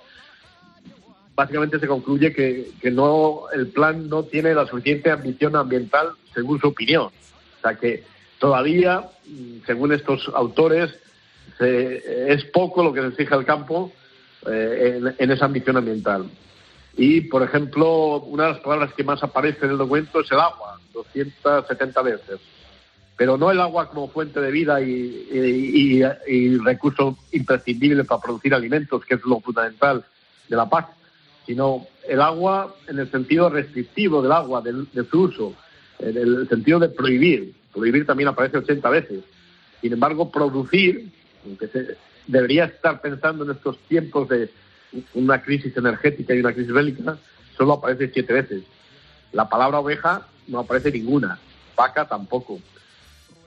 básicamente 1.35 1.79
se 1.79 1.87
concluye 1.87 2.31
que, 2.31 2.71
que 2.81 2.91
no 2.91 3.43
el 3.53 3.67
plan 3.67 4.07
no 4.07 4.23
tiene 4.23 4.53
la 4.53 4.65
suficiente 4.65 5.11
ambición 5.11 5.55
ambiental 5.55 6.11
según 6.33 6.59
su 6.61 6.67
opinión. 6.67 7.07
O 7.07 7.61
sea 7.61 7.75
que 7.75 8.03
todavía, 8.39 9.09
según 9.65 9.91
estos 9.91 10.31
autores, 10.33 10.95
se, 11.57 12.31
es 12.33 12.43
poco 12.45 12.83
lo 12.83 12.93
que 12.93 13.01
se 13.01 13.07
exige 13.07 13.33
al 13.33 13.45
campo 13.45 13.91
eh, 14.47 15.01
en, 15.17 15.31
esa 15.31 15.45
ambición 15.45 15.77
ambiental. 15.77 16.29
Y, 16.97 17.21
por 17.21 17.43
ejemplo, 17.43 18.21
una 18.21 18.43
de 18.43 18.49
las 18.53 18.59
palabras 18.61 18.93
que 18.93 19.03
más 19.03 19.21
aparece 19.23 19.65
en 19.65 19.71
el 19.71 19.77
documento 19.77 20.21
es 20.21 20.31
el 20.31 20.39
agua, 20.39 20.79
270 20.93 22.01
veces. 22.01 22.39
Pero 23.17 23.37
no 23.37 23.49
el 23.49 23.59
agua 23.59 23.89
como 23.89 24.09
fuente 24.09 24.39
de 24.41 24.51
vida 24.51 24.81
y, 24.81 25.27
y, 25.31 26.03
y 26.27 26.57
recurso 26.57 27.17
imprescindible 27.31 28.03
para 28.03 28.21
producir 28.21 28.53
alimentos, 28.53 29.03
que 29.05 29.15
es 29.15 29.23
lo 29.25 29.39
fundamental 29.39 30.03
de 30.47 30.55
la 30.55 30.69
PAC, 30.69 30.89
sino 31.45 31.87
el 32.07 32.21
agua 32.21 32.75
en 32.87 32.99
el 32.99 33.09
sentido 33.11 33.49
restrictivo 33.49 34.21
del 34.21 34.31
agua, 34.31 34.61
del, 34.61 34.87
de 34.91 35.05
su 35.05 35.21
uso, 35.21 35.53
en 35.99 36.17
el 36.17 36.47
sentido 36.49 36.79
de 36.79 36.89
prohibir. 36.89 37.53
Prohibir 37.73 38.05
también 38.05 38.29
aparece 38.29 38.57
80 38.57 38.89
veces. 38.89 39.23
Sin 39.81 39.93
embargo, 39.93 40.31
producir 40.31 41.11
que 41.57 41.67
se 41.67 41.97
debería 42.27 42.65
estar 42.65 43.01
pensando 43.01 43.43
en 43.43 43.51
estos 43.51 43.77
tiempos 43.87 44.27
de 44.29 44.49
una 45.13 45.41
crisis 45.41 45.75
energética 45.77 46.33
y 46.33 46.39
una 46.39 46.53
crisis 46.53 46.73
bélica, 46.73 47.17
solo 47.57 47.73
aparece 47.73 48.11
siete 48.13 48.33
veces. 48.33 48.63
La 49.31 49.49
palabra 49.49 49.79
oveja 49.79 50.27
no 50.47 50.59
aparece 50.59 50.91
ninguna, 50.91 51.39
vaca 51.75 52.07
tampoco. 52.07 52.59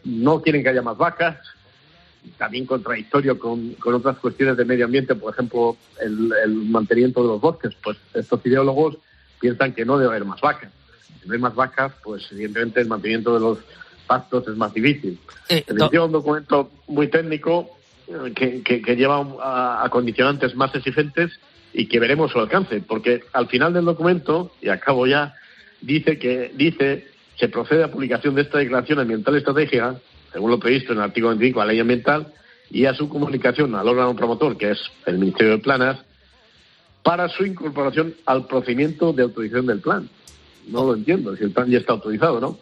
No 0.05 0.43
quieren 0.43 0.63
que 0.63 0.69
haya 0.69 0.83
más 0.83 0.97
vacas, 0.97 1.39
también 2.37 2.67
contradictorio 2.67 3.39
con, 3.39 3.73
con 3.75 3.95
otras 3.95 4.19
cuestiones 4.19 4.57
de 4.57 4.65
medio 4.65 4.85
ambiente, 4.85 5.15
por 5.15 5.33
ejemplo, 5.33 5.77
el, 6.01 6.33
el, 6.45 6.55
mantenimiento 6.67 7.23
de 7.23 7.29
los 7.29 7.41
bosques. 7.41 7.75
Pues 7.83 7.97
estos 8.15 8.45
ideólogos 8.45 8.99
piensan 9.41 9.73
que 9.73 9.85
no 9.85 9.99
debe 9.99 10.11
haber 10.11 10.25
más 10.25 10.41
vacas. 10.41 10.71
Si 11.23 11.29
no 11.29 11.35
hay 11.35 11.41
más 11.41 11.55
vacas, 11.55 11.93
pues 12.03 12.31
evidentemente 12.33 12.81
el 12.81 12.89
mantenimiento 12.89 13.35
de 13.35 13.41
los 13.41 13.59
pastos 14.07 14.47
es 14.49 14.57
más 14.57 14.73
difícil. 14.75 15.19
Eh, 15.49 15.65
no. 15.75 16.05
un 16.05 16.13
documento 16.13 16.71
muy 16.87 17.09
técnico 17.09 17.78
que, 18.35 18.63
que, 18.63 18.83
que 18.83 18.97
lleva 18.97 19.27
a, 19.43 19.85
a, 19.85 19.89
condicionantes 19.91 20.55
más 20.55 20.75
exigentes 20.75 21.39
y 21.73 21.87
que 21.87 22.01
veremos 22.01 22.33
su 22.33 22.39
alcance, 22.39 22.81
porque 22.81 23.23
al 23.33 23.49
final 23.49 23.73
del 23.73 23.85
documento, 23.85 24.53
y 24.61 24.69
acabo 24.69 25.07
ya, 25.07 25.35
dice 25.81 26.19
que 26.19 26.51
dice 26.55 27.07
se 27.39 27.49
procede 27.49 27.85
a 27.85 27.91
publicación 27.91 28.35
de 28.35 28.43
esta 28.43 28.59
declaración 28.59 28.99
ambiental 28.99 29.37
estratégica, 29.37 29.97
según 30.33 30.51
lo 30.51 30.59
previsto 30.59 30.93
en 30.93 30.99
el 30.99 31.05
artículo 31.05 31.31
25 31.31 31.61
de 31.61 31.67
la 31.67 31.73
ley 31.73 31.81
ambiental, 31.81 32.33
y 32.71 32.85
a 32.85 32.95
su 32.95 33.09
comunicación 33.09 33.75
al 33.75 33.89
órgano 33.89 34.15
promotor, 34.17 34.57
que 34.57 34.73
es 34.73 34.79
el 35.07 35.19
Ministerio 35.19 35.53
de 35.53 35.59
Planas, 35.59 35.99
para 37.03 37.29
su 37.29 37.45
incorporación 37.47 38.15
al 38.27 38.47
procedimiento 38.47 39.13
de 39.13 39.23
autorización 39.23 39.67
del 39.67 39.81
plan. 39.81 40.09
No 40.67 40.85
lo 40.85 40.95
entiendo, 40.95 41.35
si 41.37 41.45
el 41.45 41.53
plan 41.53 41.71
ya 41.71 41.79
está 41.79 41.93
autorizado, 41.93 42.41
¿no? 42.41 42.59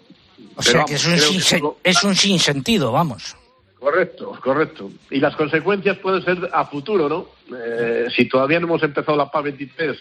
O 0.54 0.62
sea 0.62 0.74
vamos, 0.74 0.90
que 0.90 0.96
es 0.96 1.06
un, 1.06 1.40
sin, 1.40 1.64
es 1.82 2.04
un 2.04 2.14
sinsentido, 2.14 2.92
vamos. 2.92 3.35
Correcto, 3.79 4.39
correcto. 4.43 4.91
Y 5.11 5.21
las 5.21 5.37
consecuencias 5.37 5.99
pueden 5.99 6.23
ser 6.23 6.49
a 6.53 6.65
futuro, 6.65 7.09
¿no? 7.09 7.29
Eh, 7.57 8.07
si 8.15 8.27
todavía 8.27 8.59
no 8.59 8.67
hemos 8.67 8.83
empezado 8.83 9.17
la 9.17 9.31
PA 9.31 9.43
23, 9.43 9.97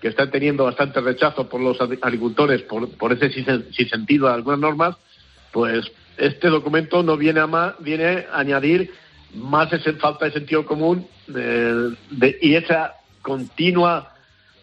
que 0.00 0.08
está 0.08 0.30
teniendo 0.30 0.64
bastante 0.64 1.00
rechazo 1.00 1.48
por 1.48 1.60
los 1.60 1.80
agricultores 1.80 2.62
por, 2.62 2.90
por 2.96 3.12
ese 3.12 3.30
sin 3.30 3.88
sentido 3.88 4.28
de 4.28 4.34
algunas 4.34 4.60
normas, 4.60 4.96
pues 5.50 5.90
este 6.18 6.48
documento 6.48 7.02
no 7.02 7.16
viene 7.16 7.40
a 7.40 7.46
más, 7.46 7.74
viene 7.80 8.26
a 8.30 8.38
añadir 8.38 8.92
más 9.34 9.72
ese, 9.72 9.94
falta 9.94 10.26
de 10.26 10.32
sentido 10.32 10.64
común 10.66 11.06
y 11.28 12.54
esa 12.54 12.94
continua, 13.22 14.14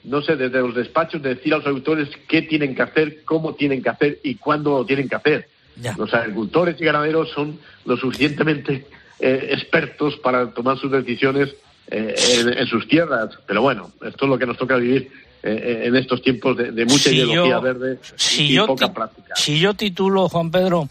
no 0.04 0.22
sé, 0.22 0.36
desde 0.36 0.60
los 0.60 0.76
despachos 0.76 1.22
de 1.22 1.36
decir 1.36 1.54
a 1.54 1.58
los 1.58 1.66
agricultores 1.66 2.10
qué 2.28 2.44
tienen 2.44 2.76
que 2.76 2.82
hacer, 2.82 3.24
cómo 3.24 3.56
tienen 3.56 3.82
que 3.82 3.90
hacer 3.90 4.20
y 4.24 4.36
cuándo 4.36 4.78
lo 4.78 4.86
tienen 4.86 5.10
que 5.10 5.16
hacer. 5.16 5.50
Ya. 5.76 5.96
Los 5.98 6.14
agricultores 6.14 6.80
y 6.80 6.86
ganaderos 6.86 7.30
son 7.32 7.60
lo 7.86 7.98
suficientemente 7.98 8.86
eh, 9.20 9.50
expertos 9.52 10.18
para 10.18 10.50
tomar 10.52 10.78
sus 10.78 10.92
decisiones 10.92 11.56
eh, 11.88 12.14
en, 12.58 12.68
sus 12.68 12.88
tierras. 12.90 13.30
Pero 13.48 13.62
bueno, 13.62 13.92
esto 14.06 14.26
es 14.26 14.30
lo 14.30 14.38
que 14.38 14.46
nos 14.46 14.58
toca 14.58 14.76
vivir 14.76 15.12
eh, 15.42 15.84
en 15.86 15.96
estos 15.96 16.22
tiempos 16.22 16.58
de, 16.58 16.86
mucha 16.86 17.10
ideología 17.10 17.60
verde 17.60 18.00
y, 18.38 18.58
poca 18.60 18.92
práctica. 18.92 19.34
Si 19.38 19.60
yo 19.60 19.76
titulo, 19.76 20.28
Juan 20.28 20.52
Pedro, 20.52 20.90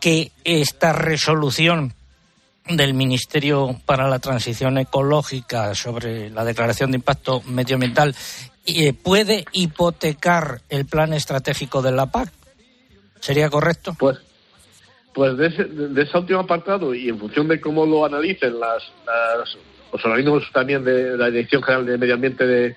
que 0.00 0.32
esta 0.42 0.92
resolución 0.92 1.92
del 2.68 2.94
Ministerio 2.94 3.80
para 3.86 4.08
la 4.08 4.18
Transición 4.18 4.78
Ecológica 4.78 5.72
sobre 5.76 6.30
la 6.30 6.44
declaración 6.44 6.90
de 6.90 6.96
impacto 6.96 7.42
medioambiental 7.46 8.14
puede 9.02 9.44
hipotecar 9.52 10.62
el 10.68 10.84
plan 10.84 11.12
estratégico 11.12 11.80
de 11.80 11.92
la 11.92 12.06
PAC. 12.06 12.30
¿Sería 13.20 13.50
correcto? 13.50 13.94
Pues 13.98 14.18
pues 15.18 15.36
de 15.36 15.46
ese, 15.48 15.64
de 15.64 16.02
ese 16.02 16.16
último 16.16 16.38
apartado 16.38 16.94
y 16.94 17.08
en 17.08 17.18
función 17.18 17.48
de 17.48 17.60
cómo 17.60 17.84
lo 17.84 18.06
analicen 18.06 18.60
las, 18.60 18.84
los 19.92 20.04
organismos 20.04 20.44
también 20.52 20.84
de 20.84 21.16
la 21.16 21.28
Dirección 21.28 21.60
General 21.60 21.86
de 21.86 21.98
Medio 21.98 22.14
Ambiente 22.14 22.46
de, 22.46 22.76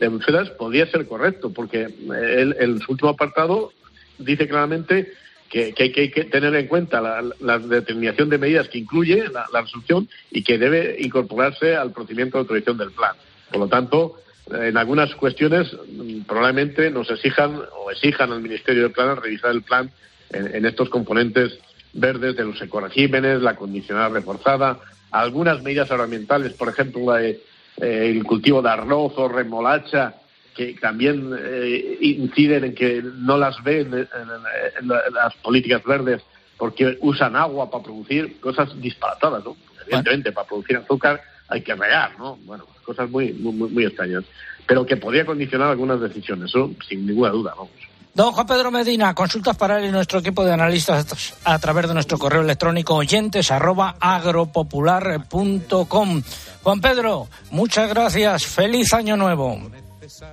de 0.00 0.08
Bruselas, 0.08 0.48
podría 0.50 0.86
ser 0.86 1.06
correcto, 1.06 1.52
porque 1.52 1.82
el, 1.82 2.80
último 2.88 3.10
apartado 3.10 3.72
dice 4.16 4.48
claramente 4.48 5.12
que, 5.50 5.74
hay 5.78 5.92
que 5.92 6.24
tener 6.24 6.54
en 6.54 6.66
cuenta 6.66 7.00
la, 7.38 7.58
determinación 7.58 8.30
de 8.30 8.38
medidas 8.38 8.68
que 8.68 8.78
incluye 8.78 9.28
la, 9.28 9.44
resolución 9.52 10.08
y 10.30 10.42
que 10.42 10.56
debe 10.56 10.96
incorporarse 10.98 11.76
al 11.76 11.92
procedimiento 11.92 12.38
de 12.38 12.40
autorización 12.40 12.78
del 12.78 12.92
plan. 12.92 13.16
Por 13.50 13.60
lo 13.60 13.68
tanto, 13.68 14.21
en 14.50 14.76
algunas 14.76 15.14
cuestiones 15.14 15.72
mm, 15.72 16.22
probablemente 16.22 16.90
nos 16.90 17.10
exijan 17.10 17.60
o 17.76 17.90
exijan 17.90 18.32
al 18.32 18.40
Ministerio 18.40 18.82
del 18.82 18.92
Plan 18.92 19.16
revisar 19.16 19.50
el 19.52 19.62
plan 19.62 19.90
en 20.34 20.64
estos 20.64 20.88
componentes 20.88 21.58
verdes 21.92 22.36
de 22.36 22.44
los 22.44 22.60
ecoregímenes, 22.62 23.42
la 23.42 23.54
condicional 23.54 24.12
reforzada, 24.14 24.78
algunas 25.10 25.62
medidas 25.62 25.90
ambientales, 25.90 26.54
por 26.54 26.68
ejemplo, 26.68 27.16
eh, 27.18 27.38
el 27.78 28.24
cultivo 28.24 28.62
de 28.62 28.70
arroz 28.70 29.12
o 29.16 29.28
remolacha, 29.28 30.14
que 30.54 30.74
también 30.74 31.32
eh, 31.38 31.98
inciden 32.00 32.64
en 32.64 32.74
que 32.74 33.02
no 33.02 33.38
las 33.38 33.62
ven 33.62 33.92
en, 33.94 34.88
las 34.88 35.34
políticas 35.42 35.82
verdes 35.84 36.22
porque 36.58 36.98
usan 37.00 37.36
agua 37.36 37.70
para 37.70 37.84
producir 37.84 38.38
cosas 38.40 38.78
disparatadas, 38.80 39.44
¿no? 39.44 39.56
Evidentemente, 39.82 40.32
para 40.32 40.46
producir 40.46 40.76
azúcar 40.76 41.20
hay 41.52 41.62
que 41.62 41.74
regar, 41.74 42.18
¿no? 42.18 42.38
Bueno, 42.44 42.64
cosas 42.84 43.10
muy, 43.10 43.32
muy, 43.34 43.52
muy 43.52 43.84
extrañas. 43.84 44.24
Pero 44.66 44.86
que 44.86 44.96
podría 44.96 45.26
condicionar 45.26 45.68
algunas 45.68 46.00
decisiones, 46.00 46.50
eso 46.50 46.72
sin 46.88 47.06
ninguna 47.06 47.30
duda, 47.30 47.52
vamos. 47.56 47.70
Don 48.14 48.32
Juan 48.32 48.46
Pedro 48.46 48.70
Medina, 48.70 49.14
consultas 49.14 49.56
para 49.56 49.78
él 49.78 49.86
y 49.86 49.90
nuestro 49.90 50.18
equipo 50.18 50.44
de 50.44 50.52
analistas 50.52 51.34
a 51.44 51.58
través 51.58 51.88
de 51.88 51.94
nuestro 51.94 52.18
correo 52.18 52.42
electrónico 52.42 52.94
oyentes 52.94 53.50
arroba 53.50 53.96
agropopular.com. 53.98 56.22
Juan 56.62 56.80
Pedro, 56.80 57.28
muchas 57.50 57.88
gracias. 57.88 58.44
Feliz 58.44 58.92
año 58.92 59.16
nuevo. 59.16 59.58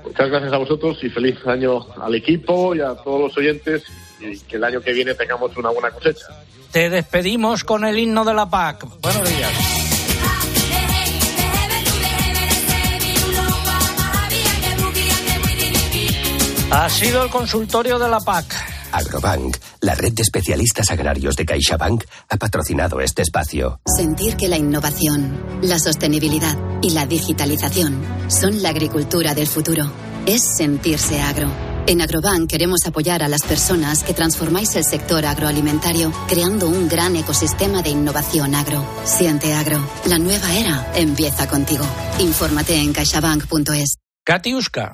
Muchas 0.04 0.30
gracias 0.30 0.52
a 0.52 0.58
vosotros 0.58 1.02
y 1.04 1.10
feliz 1.10 1.38
año 1.46 1.88
al 2.02 2.16
equipo 2.16 2.76
y 2.76 2.82
a 2.82 2.96
todos 2.96 3.22
los 3.22 3.38
oyentes 3.38 3.84
y 4.20 4.38
que 4.40 4.58
el 4.58 4.66
año 4.66 4.82
que 4.82 4.92
viene 4.92 5.16
tengamos 5.16 5.56
una 5.56 5.70
buena 5.70 5.90
cosecha. 5.92 6.26
Te 6.72 6.90
despedimos 6.90 7.64
con 7.64 7.86
el 7.86 7.98
himno 7.98 8.26
de 8.26 8.34
la 8.34 8.50
PAC. 8.50 8.86
Buenos 9.02 9.30
días. 9.30 9.79
Ha 16.72 16.90
sido 16.90 17.24
el 17.24 17.30
consultorio 17.30 17.98
de 17.98 18.10
la 18.10 18.20
PAC. 18.20 18.46
Agrobank, 18.92 19.58
la 19.82 19.96
red 19.96 20.14
de 20.14 20.22
especialistas 20.22 20.90
agrarios 20.92 21.36
de 21.36 21.46
CaixaBank, 21.46 22.04
ha 22.30 22.38
patrocinado 22.38 23.02
este 23.02 23.22
espacio. 23.22 23.80
Sentir 23.86 24.36
que 24.36 24.48
la 24.48 24.58
innovación, 24.58 25.60
la 25.62 25.80
sostenibilidad 25.80 26.58
y 26.82 26.92
la 26.92 27.06
digitalización 27.06 28.02
son 28.28 28.62
la 28.62 28.70
agricultura 28.70 29.34
del 29.34 29.48
futuro 29.48 29.92
es 30.26 30.44
sentirse 30.44 31.20
agro. 31.22 31.50
En 31.88 32.02
Agrobank 32.02 32.48
queremos 32.48 32.86
apoyar 32.86 33.24
a 33.24 33.28
las 33.28 33.42
personas 33.42 34.04
que 34.04 34.14
transformáis 34.14 34.76
el 34.76 34.84
sector 34.84 35.26
agroalimentario 35.26 36.12
creando 36.28 36.68
un 36.68 36.88
gran 36.88 37.16
ecosistema 37.16 37.82
de 37.82 37.90
innovación 37.90 38.54
agro. 38.54 38.86
Siente 39.06 39.54
agro. 39.54 39.84
La 40.06 40.20
nueva 40.20 40.54
era 40.54 40.92
empieza 40.96 41.48
contigo. 41.48 41.86
Infórmate 42.20 42.76
en 42.76 42.94
caixabank.es. 42.94 43.96
Katiuska. 44.24 44.94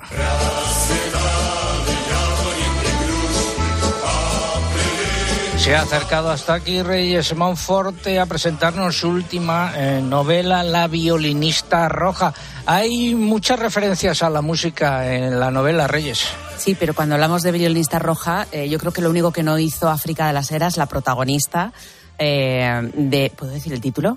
Se 5.66 5.74
ha 5.74 5.82
acercado 5.82 6.30
hasta 6.30 6.54
aquí 6.54 6.80
Reyes 6.80 7.34
Monforte 7.34 8.20
a 8.20 8.26
presentarnos 8.26 8.98
su 8.98 9.08
última 9.08 9.72
eh, 9.74 10.00
novela, 10.00 10.62
La 10.62 10.86
violinista 10.86 11.88
roja. 11.88 12.32
Hay 12.66 13.16
muchas 13.16 13.58
referencias 13.58 14.22
a 14.22 14.30
la 14.30 14.42
música 14.42 15.12
en 15.12 15.40
la 15.40 15.50
novela 15.50 15.88
Reyes. 15.88 16.24
Sí, 16.56 16.76
pero 16.78 16.94
cuando 16.94 17.16
hablamos 17.16 17.42
de 17.42 17.50
violinista 17.50 17.98
roja, 17.98 18.46
eh, 18.52 18.68
yo 18.68 18.78
creo 18.78 18.92
que 18.92 19.02
lo 19.02 19.10
único 19.10 19.32
que 19.32 19.42
no 19.42 19.58
hizo 19.58 19.88
África 19.88 20.28
de 20.28 20.34
las 20.34 20.52
Heras, 20.52 20.76
la 20.76 20.86
protagonista 20.86 21.72
eh, 22.16 22.88
de... 22.94 23.32
¿Puedo 23.36 23.50
decir 23.50 23.72
el 23.72 23.80
título? 23.80 24.16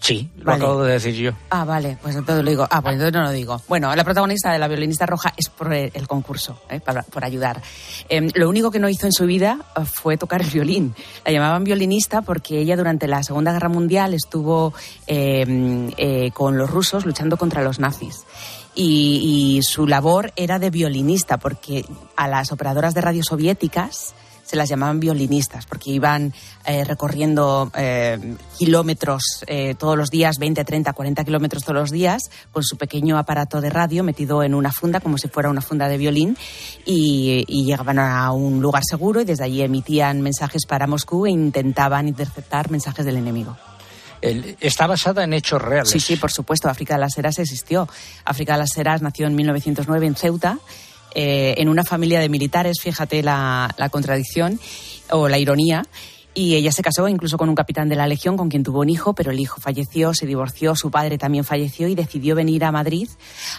Sí, 0.00 0.30
lo 0.38 0.52
acabo 0.52 0.84
de 0.84 0.92
decir 0.92 1.14
yo. 1.14 1.32
Ah, 1.50 1.64
vale, 1.64 1.98
pues 2.00 2.14
entonces 2.14 2.44
lo 2.44 2.50
digo. 2.50 2.66
Ah, 2.70 2.80
pues 2.80 2.94
entonces 2.94 3.12
no 3.12 3.22
lo 3.22 3.32
digo. 3.32 3.60
Bueno, 3.68 3.94
la 3.94 4.04
protagonista 4.04 4.52
de 4.52 4.58
La 4.58 4.68
violinista 4.68 5.06
roja 5.06 5.34
es 5.36 5.48
por 5.48 5.72
el 5.72 6.08
concurso, 6.08 6.60
¿eh? 6.70 6.80
por 6.80 7.24
ayudar. 7.24 7.60
Em, 8.08 8.30
lo 8.34 8.48
único 8.48 8.70
que 8.70 8.78
no 8.78 8.88
hizo 8.88 9.06
en 9.06 9.12
su 9.12 9.26
vida 9.26 9.58
eh, 9.76 9.84
fue 9.84 10.16
tocar 10.16 10.40
el 10.40 10.50
violín. 10.50 10.94
La 11.24 11.32
llamaban 11.32 11.64
violinista 11.64 12.22
porque 12.22 12.60
ella 12.60 12.76
durante 12.76 13.08
la 13.08 13.22
Segunda 13.22 13.52
Guerra 13.52 13.68
Mundial 13.68 14.14
estuvo 14.14 14.72
em, 15.06 15.90
eh, 15.96 16.30
con 16.32 16.56
los 16.56 16.70
rusos 16.70 17.04
luchando 17.04 17.36
contra 17.36 17.62
los 17.62 17.80
nazis. 17.80 18.24
Y, 18.74 19.56
y 19.58 19.62
su 19.62 19.88
labor 19.88 20.32
era 20.36 20.60
de 20.60 20.70
violinista 20.70 21.38
porque 21.38 21.84
a 22.16 22.28
las 22.28 22.52
operadoras 22.52 22.94
de 22.94 23.00
radio 23.00 23.24
soviéticas 23.24 24.14
se 24.48 24.56
las 24.56 24.70
llamaban 24.70 24.98
violinistas, 24.98 25.66
porque 25.66 25.90
iban 25.90 26.32
eh, 26.64 26.82
recorriendo 26.82 27.70
eh, 27.76 28.36
kilómetros 28.58 29.44
eh, 29.46 29.74
todos 29.74 29.94
los 29.94 30.08
días, 30.08 30.38
20, 30.38 30.64
30, 30.64 30.90
40 30.94 31.24
kilómetros 31.24 31.62
todos 31.64 31.78
los 31.78 31.90
días, 31.90 32.30
con 32.50 32.64
su 32.64 32.78
pequeño 32.78 33.18
aparato 33.18 33.60
de 33.60 33.68
radio 33.68 34.02
metido 34.04 34.42
en 34.42 34.54
una 34.54 34.72
funda, 34.72 35.00
como 35.00 35.18
si 35.18 35.28
fuera 35.28 35.50
una 35.50 35.60
funda 35.60 35.86
de 35.86 35.98
violín, 35.98 36.36
y, 36.86 37.44
llegaban 37.68 37.98
a 37.98 38.32
un 38.32 38.62
lugar 38.62 38.82
seguro 38.88 39.20
y 39.20 39.26
desde 39.26 39.44
allí 39.44 39.60
emitían 39.60 40.22
mensajes 40.22 40.64
para 40.64 40.86
Moscú 40.86 41.26
e 41.26 41.30
intentaban 41.30 42.08
interceptar 42.08 42.70
mensajes 42.70 43.04
del 43.04 43.18
enemigo. 43.18 43.58
está 44.22 44.86
basada 44.86 45.24
en 45.24 45.34
hechos 45.34 45.60
reales. 45.60 45.90
Sí, 45.90 46.00
sí, 46.00 46.16
por 46.16 46.32
supuesto. 46.32 46.70
África 46.70 46.94
de 46.94 47.00
las 47.00 47.18
Heras 47.18 47.38
existió. 47.38 47.86
África 48.24 48.54
de 48.54 48.60
las 48.60 48.74
Heras 48.78 49.02
nació 49.02 49.26
en 49.26 49.34
1909 49.34 50.06
en 50.06 50.14
Ceuta 50.14 50.58
eh, 51.20 51.60
en 51.60 51.68
una 51.68 51.82
familia 51.82 52.20
de 52.20 52.28
militares, 52.28 52.76
fíjate 52.80 53.24
la, 53.24 53.74
contradicción 53.90 54.60
o 55.10 55.28
la 55.28 55.36
ironía. 55.36 55.84
Y 56.32 56.54
ella 56.54 56.70
se 56.70 56.80
casó 56.80 57.08
incluso 57.08 57.36
con 57.36 57.48
un 57.48 57.56
capitán 57.56 57.88
de 57.88 57.96
la 57.96 58.06
Legión 58.06 58.36
con 58.36 58.48
quien 58.48 58.62
tuvo 58.62 58.82
un 58.82 58.88
hijo, 58.88 59.14
pero 59.14 59.32
el 59.32 59.40
hijo 59.40 59.60
falleció, 59.60 60.14
se 60.14 60.26
divorció, 60.26 60.76
su 60.76 60.92
padre 60.92 61.18
también 61.18 61.42
falleció 61.42 61.88
y 61.88 61.96
decidió 61.96 62.36
venir 62.36 62.64
a 62.64 62.70
Madrid 62.70 63.08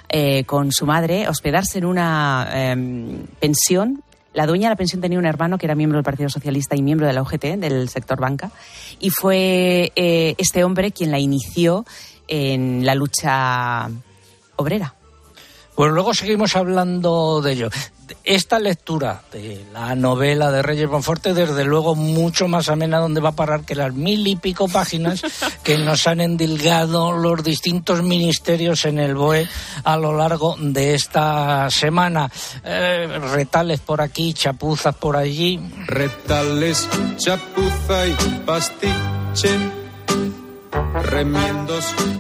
eh, 0.08 0.46
con 0.46 0.72
su 0.72 0.86
madre, 0.86 1.28
hospedarse 1.28 1.80
en 1.80 1.86
una 1.86 2.48
em, 2.54 3.26
pensión 3.42 4.04
la 4.32 4.46
dueña 4.46 4.70
de 4.70 4.74
la 4.74 4.78
pensión 4.78 5.02
tenía 5.02 5.20
un 5.20 5.26
hermano 5.26 5.58
que 5.58 5.66
era 5.66 5.76
miembro 5.76 5.98
del 5.98 6.06
Partido 6.06 6.30
Socialista 6.30 6.78
y 6.78 6.82
miembro 6.82 7.08
de 7.08 7.14
la 7.14 7.24
UGT, 7.24 7.58
del 7.58 7.90
sector 7.90 8.22
banca, 8.22 8.52
y 9.02 9.10
fue 9.10 9.92
eh, 9.98 10.36
este 10.38 10.64
hombre 10.64 10.92
quien 10.92 11.12
la 11.12 11.20
inició 11.20 11.84
en 12.28 12.86
la 12.86 12.96
lucha 12.96 13.90
obrera. 14.56 14.94
Pues 15.80 15.94
luego 15.94 16.14
seguimos 16.14 16.58
hablando 16.58 17.40
de 17.42 17.54
ello. 17.54 17.70
Esta 18.26 18.60
lectura 18.60 19.22
de 19.32 19.64
la 19.72 19.96
novela 19.96 20.52
de 20.52 20.62
Reyes 20.62 20.90
Bonforte, 20.90 21.34
desde 21.34 21.64
luego, 21.64 21.96
mucho 21.96 22.50
más 22.50 22.68
amena, 22.68 23.00
donde 23.00 23.22
va 23.22 23.30
a 23.30 23.36
parar 23.38 23.62
que 23.62 23.76
las 23.76 23.94
mil 23.94 24.28
y 24.28 24.36
pico 24.36 24.68
páginas 24.68 25.22
que 25.64 25.78
nos 25.78 26.06
han 26.06 26.20
endilgado 26.20 27.14
los 27.14 27.42
distintos 27.46 28.04
ministerios 28.04 28.84
en 28.84 29.00
el 29.00 29.16
BOE 29.16 29.48
a 29.86 29.96
lo 29.96 30.18
largo 30.18 30.58
de 30.60 30.96
esta 30.96 31.70
semana. 31.70 32.30
Eh, 32.66 33.18
retales 33.32 33.80
por 33.80 34.02
aquí, 34.02 34.34
chapuzas 34.34 34.94
por 34.96 35.16
allí. 35.16 35.62
Retales, 35.88 36.90
chapuza 37.16 38.06
y 38.06 38.16
pastiche 38.46 39.79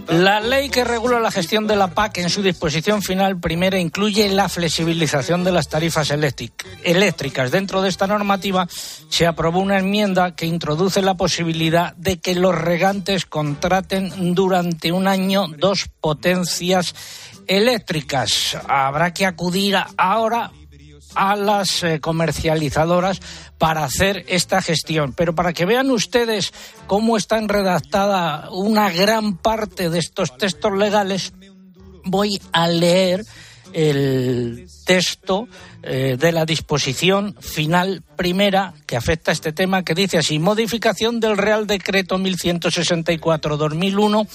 la 0.09 0.39
ley 0.39 0.69
que 0.69 0.83
regula 0.83 1.19
la 1.19 1.31
gestión 1.31 1.67
de 1.67 1.75
la 1.75 1.89
PAC 1.89 2.17
en 2.19 2.29
su 2.29 2.41
disposición 2.41 3.01
final 3.01 3.39
primera 3.39 3.79
incluye 3.79 4.27
la 4.29 4.49
flexibilización 4.49 5.43
de 5.43 5.51
las 5.51 5.69
tarifas 5.69 6.11
eléctricas. 6.11 7.51
Dentro 7.51 7.81
de 7.81 7.89
esta 7.89 8.07
normativa 8.07 8.67
se 9.09 9.27
aprobó 9.27 9.59
una 9.59 9.79
enmienda 9.79 10.35
que 10.35 10.45
introduce 10.45 11.01
la 11.01 11.15
posibilidad 11.15 11.95
de 11.95 12.19
que 12.19 12.35
los 12.35 12.55
regantes 12.55 13.25
contraten 13.25 14.33
durante 14.33 14.91
un 14.91 15.07
año 15.07 15.47
dos 15.47 15.89
potencias 16.01 16.95
eléctricas. 17.47 18.57
Habrá 18.67 19.13
que 19.13 19.25
acudir 19.25 19.77
ahora 19.97 20.51
a 21.15 21.35
las 21.35 21.83
eh, 21.83 21.99
comercializadoras 21.99 23.19
para 23.57 23.83
hacer 23.83 24.25
esta 24.27 24.61
gestión. 24.61 25.13
Pero 25.13 25.35
para 25.35 25.53
que 25.53 25.65
vean 25.65 25.91
ustedes 25.91 26.53
cómo 26.87 27.17
están 27.17 27.49
redactada 27.49 28.49
una 28.51 28.89
gran 28.89 29.37
parte 29.37 29.89
de 29.89 29.99
estos 29.99 30.37
textos 30.37 30.77
legales, 30.77 31.33
voy 32.03 32.41
a 32.51 32.67
leer 32.67 33.25
el 33.73 34.67
texto 34.85 35.47
eh, 35.81 36.17
de 36.19 36.31
la 36.31 36.45
disposición 36.45 37.35
final 37.39 38.03
primera 38.15 38.75
que 38.85 38.95
afecta 38.97 39.31
a 39.31 39.33
este 39.33 39.53
tema, 39.53 39.83
que 39.83 39.95
dice 39.95 40.17
así, 40.17 40.39
modificación 40.39 41.19
del 41.19 41.37
Real 41.37 41.67
Decreto 41.67 42.17
1164-2001 42.17 44.27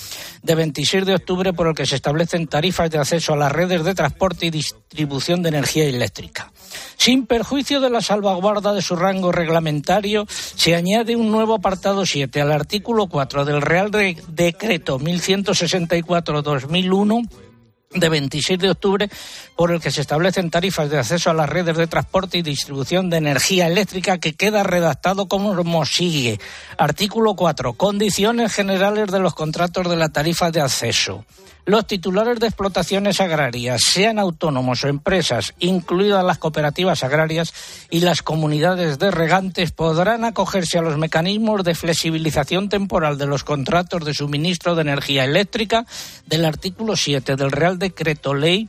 de 0.43 0.55
26 0.55 1.05
de 1.05 1.17
octubre 1.17 1.53
por 1.53 1.67
el 1.67 1.75
que 1.75 1.87
se 1.87 1.97
establecen 1.97 2.47
tarifas 2.47 2.89
de 2.91 2.99
acceso 2.99 3.35
a 3.35 3.37
las 3.37 3.53
redes 3.53 3.85
de 3.85 3.95
transporte 3.95 4.47
y 4.47 4.51
distribución 4.51 5.43
de 5.43 5.51
energía 5.51 5.85
eléctrica. 5.85 6.51
Sin 6.97 7.27
perjuicio 7.27 7.81
de 7.81 7.91
la 7.91 8.01
salvaguarda 8.01 8.73
de 8.73 8.81
su 8.81 8.97
rango 8.97 9.31
reglamentario, 9.33 10.27
se 10.29 10.75
añade 10.75 11.15
un 11.17 11.31
nuevo 11.31 11.53
apartado 11.55 12.07
7 12.07 12.41
al 12.41 12.53
artículo 12.53 13.09
4 13.09 13.45
del 13.45 13.61
Real 13.61 13.91
Decreto 13.91 14.99
1164-2001 14.99 17.29
de 17.95 18.09
26 18.09 18.59
de 18.59 18.71
octubre 18.71 19.09
por 19.57 19.71
el 19.73 19.81
que 19.81 19.91
se 19.91 20.01
establecen 20.01 20.51
tarifas 20.51 20.91
de 20.91 20.99
acceso 20.99 21.31
a 21.31 21.35
las 21.35 21.49
redes 21.49 21.77
de 21.77 21.87
transporte 21.87 22.39
y 22.39 22.43
distribución 22.43 23.11
de 23.11 23.19
energía 23.19 23.67
eléctrica 23.67 24.19
que 24.19 24.35
queda 24.35 24.63
redactado 24.63 25.27
como 25.27 25.85
sigue. 25.85 26.39
Artículo 26.77 27.35
4. 27.35 27.75
Condiciones 27.75 28.53
generales 28.53 29.11
de 29.11 29.21
los 29.21 29.35
contratos 29.35 29.89
de 29.89 29.97
la 29.97 30.09
tarifa 30.09 30.51
de 30.51 30.61
acceso 30.61 31.25
los 31.67 31.87
titulares 31.87 32.41
de 32.41 32.47
explotaciones 32.47 33.21
agrarias, 33.21 33.83
sean 33.83 34.19
autónomos 34.19 34.85
o 34.85 34.89
empresas, 34.89 35.55
incluidas 35.59 36.25
las 36.25 36.39
cooperativas 36.39 37.03
agrarias 37.05 37.53
y 37.91 38.01
las 38.01 38.23
comunidades 38.23 38.99
de 38.99 39.11
regantes, 39.11 39.73
podrán 39.73 40.25
acogerse 40.25 40.79
a 40.79 40.83
los 40.83 40.99
mecanismos 40.99 41.65
de 41.65 41.75
flexibilización 41.75 42.69
temporal 42.69 43.19
de 43.19 43.27
los 43.27 43.45
contratos 43.45 44.05
de 44.05 44.15
suministro 44.15 44.75
de 44.75 44.83
energía 44.83 45.25
eléctrica 45.25 45.87
del 46.27 46.45
artículo 46.45 46.97
7 46.97 47.37
del 47.37 47.51
Real 47.51 47.79
Decreto 47.79 48.35
Ley 48.35 48.69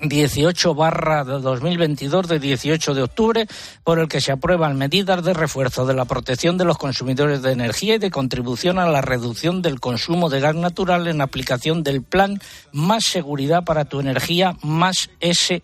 18 0.00 0.74
barra 0.74 1.24
de 1.24 1.40
2022 1.40 2.28
de 2.28 2.38
18 2.38 2.94
de 2.94 3.02
octubre, 3.02 3.46
por 3.82 3.98
el 3.98 4.08
que 4.08 4.20
se 4.20 4.32
aprueban 4.32 4.76
medidas 4.76 5.24
de 5.24 5.32
refuerzo 5.32 5.86
de 5.86 5.94
la 5.94 6.04
protección 6.04 6.58
de 6.58 6.64
los 6.64 6.78
consumidores 6.78 7.42
de 7.42 7.52
energía 7.52 7.94
y 7.94 7.98
de 7.98 8.10
contribución 8.10 8.78
a 8.78 8.88
la 8.88 9.00
reducción 9.00 9.62
del 9.62 9.80
consumo 9.80 10.28
de 10.28 10.40
gas 10.40 10.54
natural 10.54 11.08
en 11.08 11.20
aplicación 11.20 11.82
del 11.82 12.02
plan 12.02 12.40
Más 12.72 13.04
Seguridad 13.04 13.64
para 13.64 13.86
tu 13.86 14.00
Energía 14.00 14.56
Más 14.62 15.10
SE, 15.20 15.62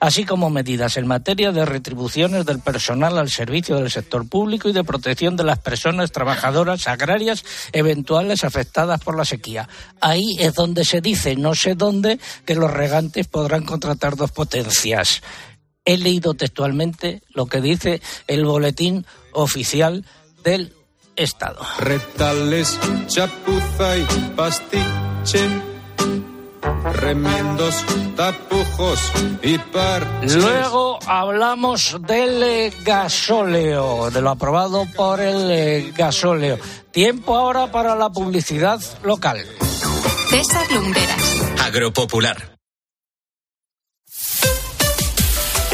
así 0.00 0.24
como 0.24 0.50
medidas 0.50 0.96
en 0.96 1.06
materia 1.06 1.52
de 1.52 1.64
retribuciones 1.64 2.46
del 2.46 2.60
personal 2.60 3.18
al 3.18 3.30
servicio 3.30 3.76
del 3.76 3.90
sector 3.90 4.28
público 4.28 4.68
y 4.68 4.72
de 4.72 4.84
protección 4.84 5.36
de 5.36 5.44
las 5.44 5.58
personas 5.58 6.12
trabajadoras 6.12 6.88
agrarias 6.88 7.44
eventuales 7.72 8.44
afectadas 8.44 9.00
por 9.00 9.16
la 9.16 9.24
sequía. 9.24 9.68
Ahí 10.00 10.36
es 10.38 10.54
donde 10.54 10.84
se 10.84 11.00
dice, 11.00 11.36
no 11.36 11.54
sé 11.54 11.74
dónde, 11.74 12.18
que 12.44 12.54
los 12.54 12.70
regantes 12.70 13.26
podrán 13.26 13.57
contratar 13.64 14.16
dos 14.16 14.30
potencias. 14.32 15.22
He 15.84 15.96
leído 15.96 16.34
textualmente 16.34 17.22
lo 17.30 17.46
que 17.46 17.60
dice 17.60 18.02
el 18.26 18.44
boletín 18.44 19.06
oficial 19.32 20.04
del 20.44 20.74
Estado. 21.16 21.60
Retales, 21.80 22.78
chapuza 23.06 23.96
y 23.96 24.04
pastiche. 24.36 25.48
Remiendos, 26.92 27.84
tapujos 28.16 29.00
y 29.42 29.58
par. 29.58 30.06
Luego 30.22 30.98
hablamos 31.06 31.96
del 32.06 32.42
eh, 32.42 32.72
gasóleo, 32.84 34.10
de 34.10 34.20
lo 34.20 34.30
aprobado 34.30 34.86
por 34.94 35.20
el 35.20 35.50
eh, 35.50 35.92
gasóleo. 35.96 36.58
Tiempo 36.90 37.36
ahora 37.36 37.70
para 37.72 37.94
la 37.96 38.10
publicidad 38.10 38.80
local. 39.02 39.38
César 40.30 40.70
Lumberas. 40.70 41.42
Agropopular. 41.64 42.57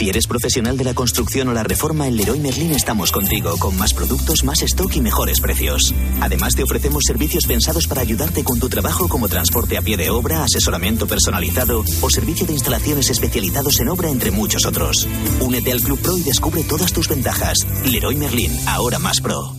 Si 0.00 0.08
eres 0.08 0.26
profesional 0.26 0.78
de 0.78 0.84
la 0.84 0.94
construcción 0.94 1.48
o 1.48 1.52
la 1.52 1.62
reforma, 1.62 2.08
en 2.08 2.16
Leroy 2.16 2.40
Merlin 2.40 2.70
estamos 2.70 3.12
contigo, 3.12 3.58
con 3.58 3.76
más 3.76 3.92
productos, 3.92 4.44
más 4.44 4.62
stock 4.62 4.96
y 4.96 5.02
mejores 5.02 5.40
precios. 5.40 5.94
Además, 6.22 6.54
te 6.54 6.62
ofrecemos 6.62 7.04
servicios 7.06 7.44
pensados 7.46 7.86
para 7.86 8.00
ayudarte 8.00 8.42
con 8.42 8.58
tu 8.58 8.70
trabajo, 8.70 9.08
como 9.08 9.28
transporte 9.28 9.76
a 9.76 9.82
pie 9.82 9.98
de 9.98 10.08
obra, 10.08 10.42
asesoramiento 10.42 11.06
personalizado 11.06 11.84
o 12.00 12.08
servicio 12.08 12.46
de 12.46 12.54
instalaciones 12.54 13.10
especializados 13.10 13.78
en 13.80 13.90
obra, 13.90 14.08
entre 14.08 14.30
muchos 14.30 14.64
otros. 14.64 15.06
Únete 15.38 15.70
al 15.70 15.82
Club 15.82 16.00
Pro 16.00 16.16
y 16.16 16.22
descubre 16.22 16.64
todas 16.64 16.94
tus 16.94 17.06
ventajas. 17.06 17.58
Leroy 17.84 18.16
Merlin, 18.16 18.58
ahora 18.68 18.98
más 18.98 19.20
pro. 19.20 19.54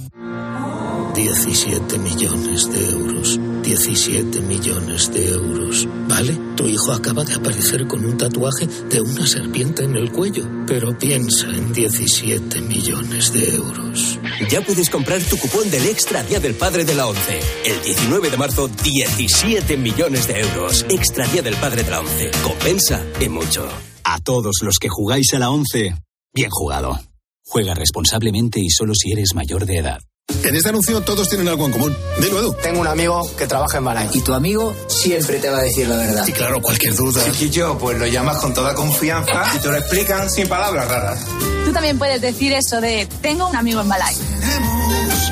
17 1.14 2.00
millones 2.00 2.68
de 2.72 2.90
euros. 2.90 3.40
17 3.62 4.42
millones 4.42 5.12
de 5.14 5.30
euros. 5.30 5.88
¿Vale? 6.08 6.38
Tu 6.56 6.68
hijo 6.68 6.92
acaba 6.92 7.24
de 7.24 7.36
aparecer 7.36 7.88
con 7.88 8.04
un 8.06 8.18
tatuaje 8.18 8.68
de 8.68 9.02
una 9.02 9.26
serpiente 9.26 9.84
en 9.84 9.96
el 9.96 10.12
cuello. 10.12 10.48
Pero 10.68 10.98
piensa 10.98 11.48
en 11.48 11.72
17 11.72 12.62
millones 12.62 13.34
de 13.34 13.56
euros. 13.56 14.20
Ya 14.50 14.62
puedes 14.62 14.90
comprar 14.90 15.22
tu 15.22 15.38
cupón 15.38 15.70
del 15.70 15.86
Extra 15.86 16.24
Día 16.24 16.40
del 16.40 16.56
Padre 16.56 16.86
de 16.86 16.96
la 16.96 17.08
ONCE. 17.08 17.40
El 17.66 17.82
19 17.84 18.30
de 18.30 18.38
marzo, 18.38 18.68
17 18.68 19.78
millones 19.78 20.28
de 20.28 20.40
euros. 20.40 20.86
Extra 20.90 21.28
Día 21.28 21.42
del 21.42 21.56
Padre 21.56 21.84
de 21.84 21.92
la 21.92 22.00
ONCE. 22.00 22.32
Compensa 22.44 23.04
y 23.20 23.30
mucho. 23.30 23.68
A 24.04 24.20
todos 24.20 24.58
los 24.62 24.78
que 24.78 24.90
jugáis 24.90 25.34
a 25.34 25.40
la 25.40 25.50
ONCE, 25.50 25.96
bien 26.34 26.50
jugado. 26.50 27.00
Juega 27.46 27.74
responsablemente 27.74 28.60
y 28.60 28.70
solo 28.70 28.94
si 28.96 29.12
eres 29.12 29.36
mayor 29.36 29.66
de 29.66 29.78
edad. 29.78 30.00
En 30.44 30.56
este 30.56 30.70
anuncio 30.70 31.02
todos 31.02 31.30
tienen 31.30 31.48
algo 31.48 31.66
en 31.66 31.72
común. 31.72 31.96
Dilo, 32.20 32.40
Edu. 32.40 32.54
Tengo 32.62 32.82
un 32.82 32.88
amigo 32.88 33.30
que 33.38 33.48
trabaja 33.48 33.78
en 33.78 33.86
Balay. 33.86 34.10
Y 34.14 34.22
tu 34.22 34.34
amigo 34.34 34.74
siempre 34.88 35.40
te 35.40 35.50
va 35.50 35.60
a 35.60 35.62
decir 35.62 35.88
la 35.88 35.98
verdad. 35.98 36.28
Y 36.28 36.32
claro, 36.32 36.62
cualquier 36.62 36.96
duda. 36.96 37.22
yo, 37.52 37.78
pues 37.78 37.98
lo 38.00 38.08
llamas 38.08 38.38
con 38.38 38.54
toda 38.54 38.74
confianza 38.74 39.44
y 39.56 39.60
te 39.60 39.68
lo 39.68 39.78
explican 39.78 40.30
sin 40.30 40.48
palabras 40.48 40.88
raras. 40.88 41.20
Tú 41.66 41.72
también 41.72 41.98
puedes 42.00 42.22
decir 42.22 42.54
eso 42.54 42.82
de 42.82 43.08
tengo 43.22 43.48
un 43.48 43.56
amigo 43.56 43.82
en 43.82 43.90
Balay. 43.90 44.16
Tenemos 44.16 45.32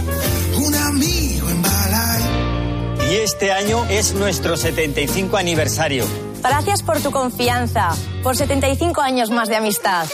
un 0.58 0.76
amigo 0.76 1.50
en 1.50 1.62
Balay. 1.62 3.10
Y 3.12 3.16
este 3.16 3.52
año 3.52 3.86
es 3.90 4.14
nuestro 4.14 4.58
75 4.58 5.38
aniversario. 5.38 6.06
Gracias 6.44 6.84
por 6.84 7.00
tu 7.02 7.12
confianza, 7.12 7.90
por 8.24 8.38
75 8.38 9.02
años 9.02 9.32
más 9.32 9.50
de 9.50 9.56
amistad. 9.56 10.06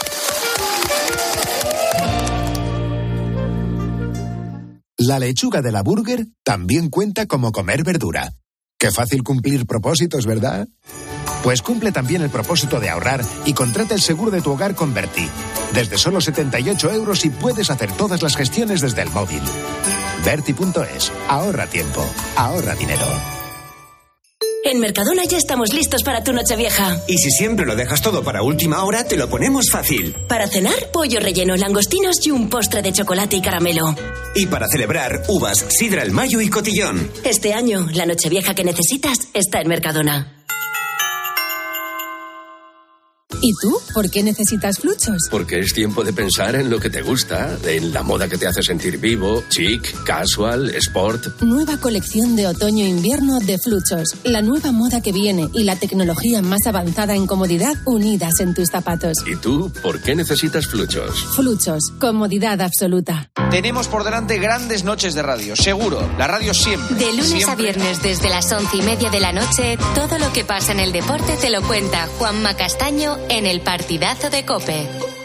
La 5.06 5.20
lechuga 5.20 5.62
de 5.62 5.70
la 5.70 5.84
burger 5.84 6.26
también 6.42 6.90
cuenta 6.90 7.26
como 7.26 7.52
comer 7.52 7.84
verdura. 7.84 8.32
Qué 8.76 8.90
fácil 8.90 9.22
cumplir 9.22 9.64
propósitos, 9.64 10.26
¿verdad? 10.26 10.66
Pues 11.44 11.62
cumple 11.62 11.92
también 11.92 12.22
el 12.22 12.30
propósito 12.30 12.80
de 12.80 12.90
ahorrar 12.90 13.22
y 13.44 13.52
contrata 13.52 13.94
el 13.94 14.00
seguro 14.00 14.32
de 14.32 14.40
tu 14.40 14.50
hogar 14.50 14.74
con 14.74 14.94
Berti. 14.94 15.28
Desde 15.72 15.96
solo 15.96 16.20
78 16.20 16.90
euros 16.90 17.24
y 17.24 17.30
puedes 17.30 17.70
hacer 17.70 17.92
todas 17.92 18.20
las 18.20 18.34
gestiones 18.34 18.80
desde 18.80 19.02
el 19.02 19.10
móvil. 19.10 19.42
Berti.es. 20.24 21.12
Ahorra 21.28 21.68
tiempo. 21.68 22.04
Ahorra 22.34 22.74
dinero. 22.74 23.35
En 24.68 24.80
Mercadona 24.80 25.22
ya 25.22 25.38
estamos 25.38 25.72
listos 25.72 26.02
para 26.02 26.24
tu 26.24 26.32
Nochevieja. 26.32 27.00
Y 27.06 27.18
si 27.18 27.30
siempre 27.30 27.64
lo 27.64 27.76
dejas 27.76 28.02
todo 28.02 28.24
para 28.24 28.42
última 28.42 28.82
hora, 28.82 29.04
te 29.04 29.16
lo 29.16 29.30
ponemos 29.30 29.70
fácil. 29.70 30.12
Para 30.26 30.48
cenar, 30.48 30.90
pollo 30.92 31.20
relleno, 31.20 31.54
langostinos 31.54 32.16
y 32.26 32.32
un 32.32 32.50
postre 32.50 32.82
de 32.82 32.92
chocolate 32.92 33.36
y 33.36 33.40
caramelo. 33.40 33.94
Y 34.34 34.46
para 34.46 34.66
celebrar, 34.66 35.22
uvas, 35.28 35.64
sidra 35.68 36.02
el 36.02 36.10
mayo 36.10 36.40
y 36.40 36.50
cotillón. 36.50 37.08
Este 37.22 37.54
año, 37.54 37.86
la 37.92 38.06
Nochevieja 38.06 38.56
que 38.56 38.64
necesitas 38.64 39.28
está 39.34 39.60
en 39.60 39.68
Mercadona. 39.68 40.35
¿Y 43.40 43.52
tú? 43.60 43.78
¿Por 43.92 44.10
qué 44.10 44.22
necesitas 44.22 44.78
fluchos? 44.78 45.28
Porque 45.30 45.60
es 45.60 45.72
tiempo 45.72 46.04
de 46.04 46.12
pensar 46.12 46.54
en 46.56 46.70
lo 46.70 46.80
que 46.80 46.90
te 46.90 47.02
gusta, 47.02 47.56
en 47.64 47.92
la 47.92 48.02
moda 48.02 48.28
que 48.28 48.38
te 48.38 48.46
hace 48.46 48.62
sentir 48.62 48.98
vivo, 48.98 49.42
chic, 49.48 50.04
casual, 50.04 50.70
sport. 50.70 51.42
Nueva 51.42 51.76
colección 51.78 52.36
de 52.36 52.46
otoño-invierno 52.46 53.38
de 53.40 53.58
fluchos. 53.58 54.16
La 54.24 54.42
nueva 54.42 54.72
moda 54.72 55.00
que 55.00 55.12
viene 55.12 55.48
y 55.52 55.64
la 55.64 55.76
tecnología 55.76 56.42
más 56.42 56.66
avanzada 56.66 57.14
en 57.14 57.26
comodidad 57.26 57.74
unidas 57.84 58.40
en 58.40 58.54
tus 58.54 58.68
zapatos. 58.70 59.18
¿Y 59.26 59.36
tú? 59.36 59.72
¿Por 59.82 60.00
qué 60.00 60.14
necesitas 60.14 60.66
fluchos? 60.66 61.24
Fluchos. 61.34 61.92
Comodidad 62.00 62.60
absoluta. 62.60 63.30
Tenemos 63.50 63.88
por 63.88 64.04
delante 64.04 64.38
grandes 64.38 64.84
noches 64.84 65.14
de 65.14 65.22
radio, 65.22 65.56
seguro. 65.56 66.08
La 66.18 66.26
radio 66.26 66.54
siempre. 66.54 66.96
De 66.96 67.10
lunes 67.12 67.28
siempre. 67.28 67.52
a 67.52 67.56
viernes 67.56 68.02
desde 68.02 68.28
las 68.28 68.50
once 68.52 68.76
y 68.76 68.82
media 68.82 69.10
de 69.10 69.20
la 69.20 69.32
noche, 69.32 69.78
todo 69.94 70.18
lo 70.18 70.32
que 70.32 70.44
pasa 70.44 70.72
en 70.72 70.80
el 70.80 70.92
deporte 70.92 71.36
te 71.40 71.50
lo 71.50 71.62
cuenta 71.62 72.08
Juanma 72.18 72.54
Castaño 72.56 73.16
en 73.28 73.46
el 73.46 73.60
partidazo 73.60 74.30
de 74.30 74.44
Cope. 74.44 75.15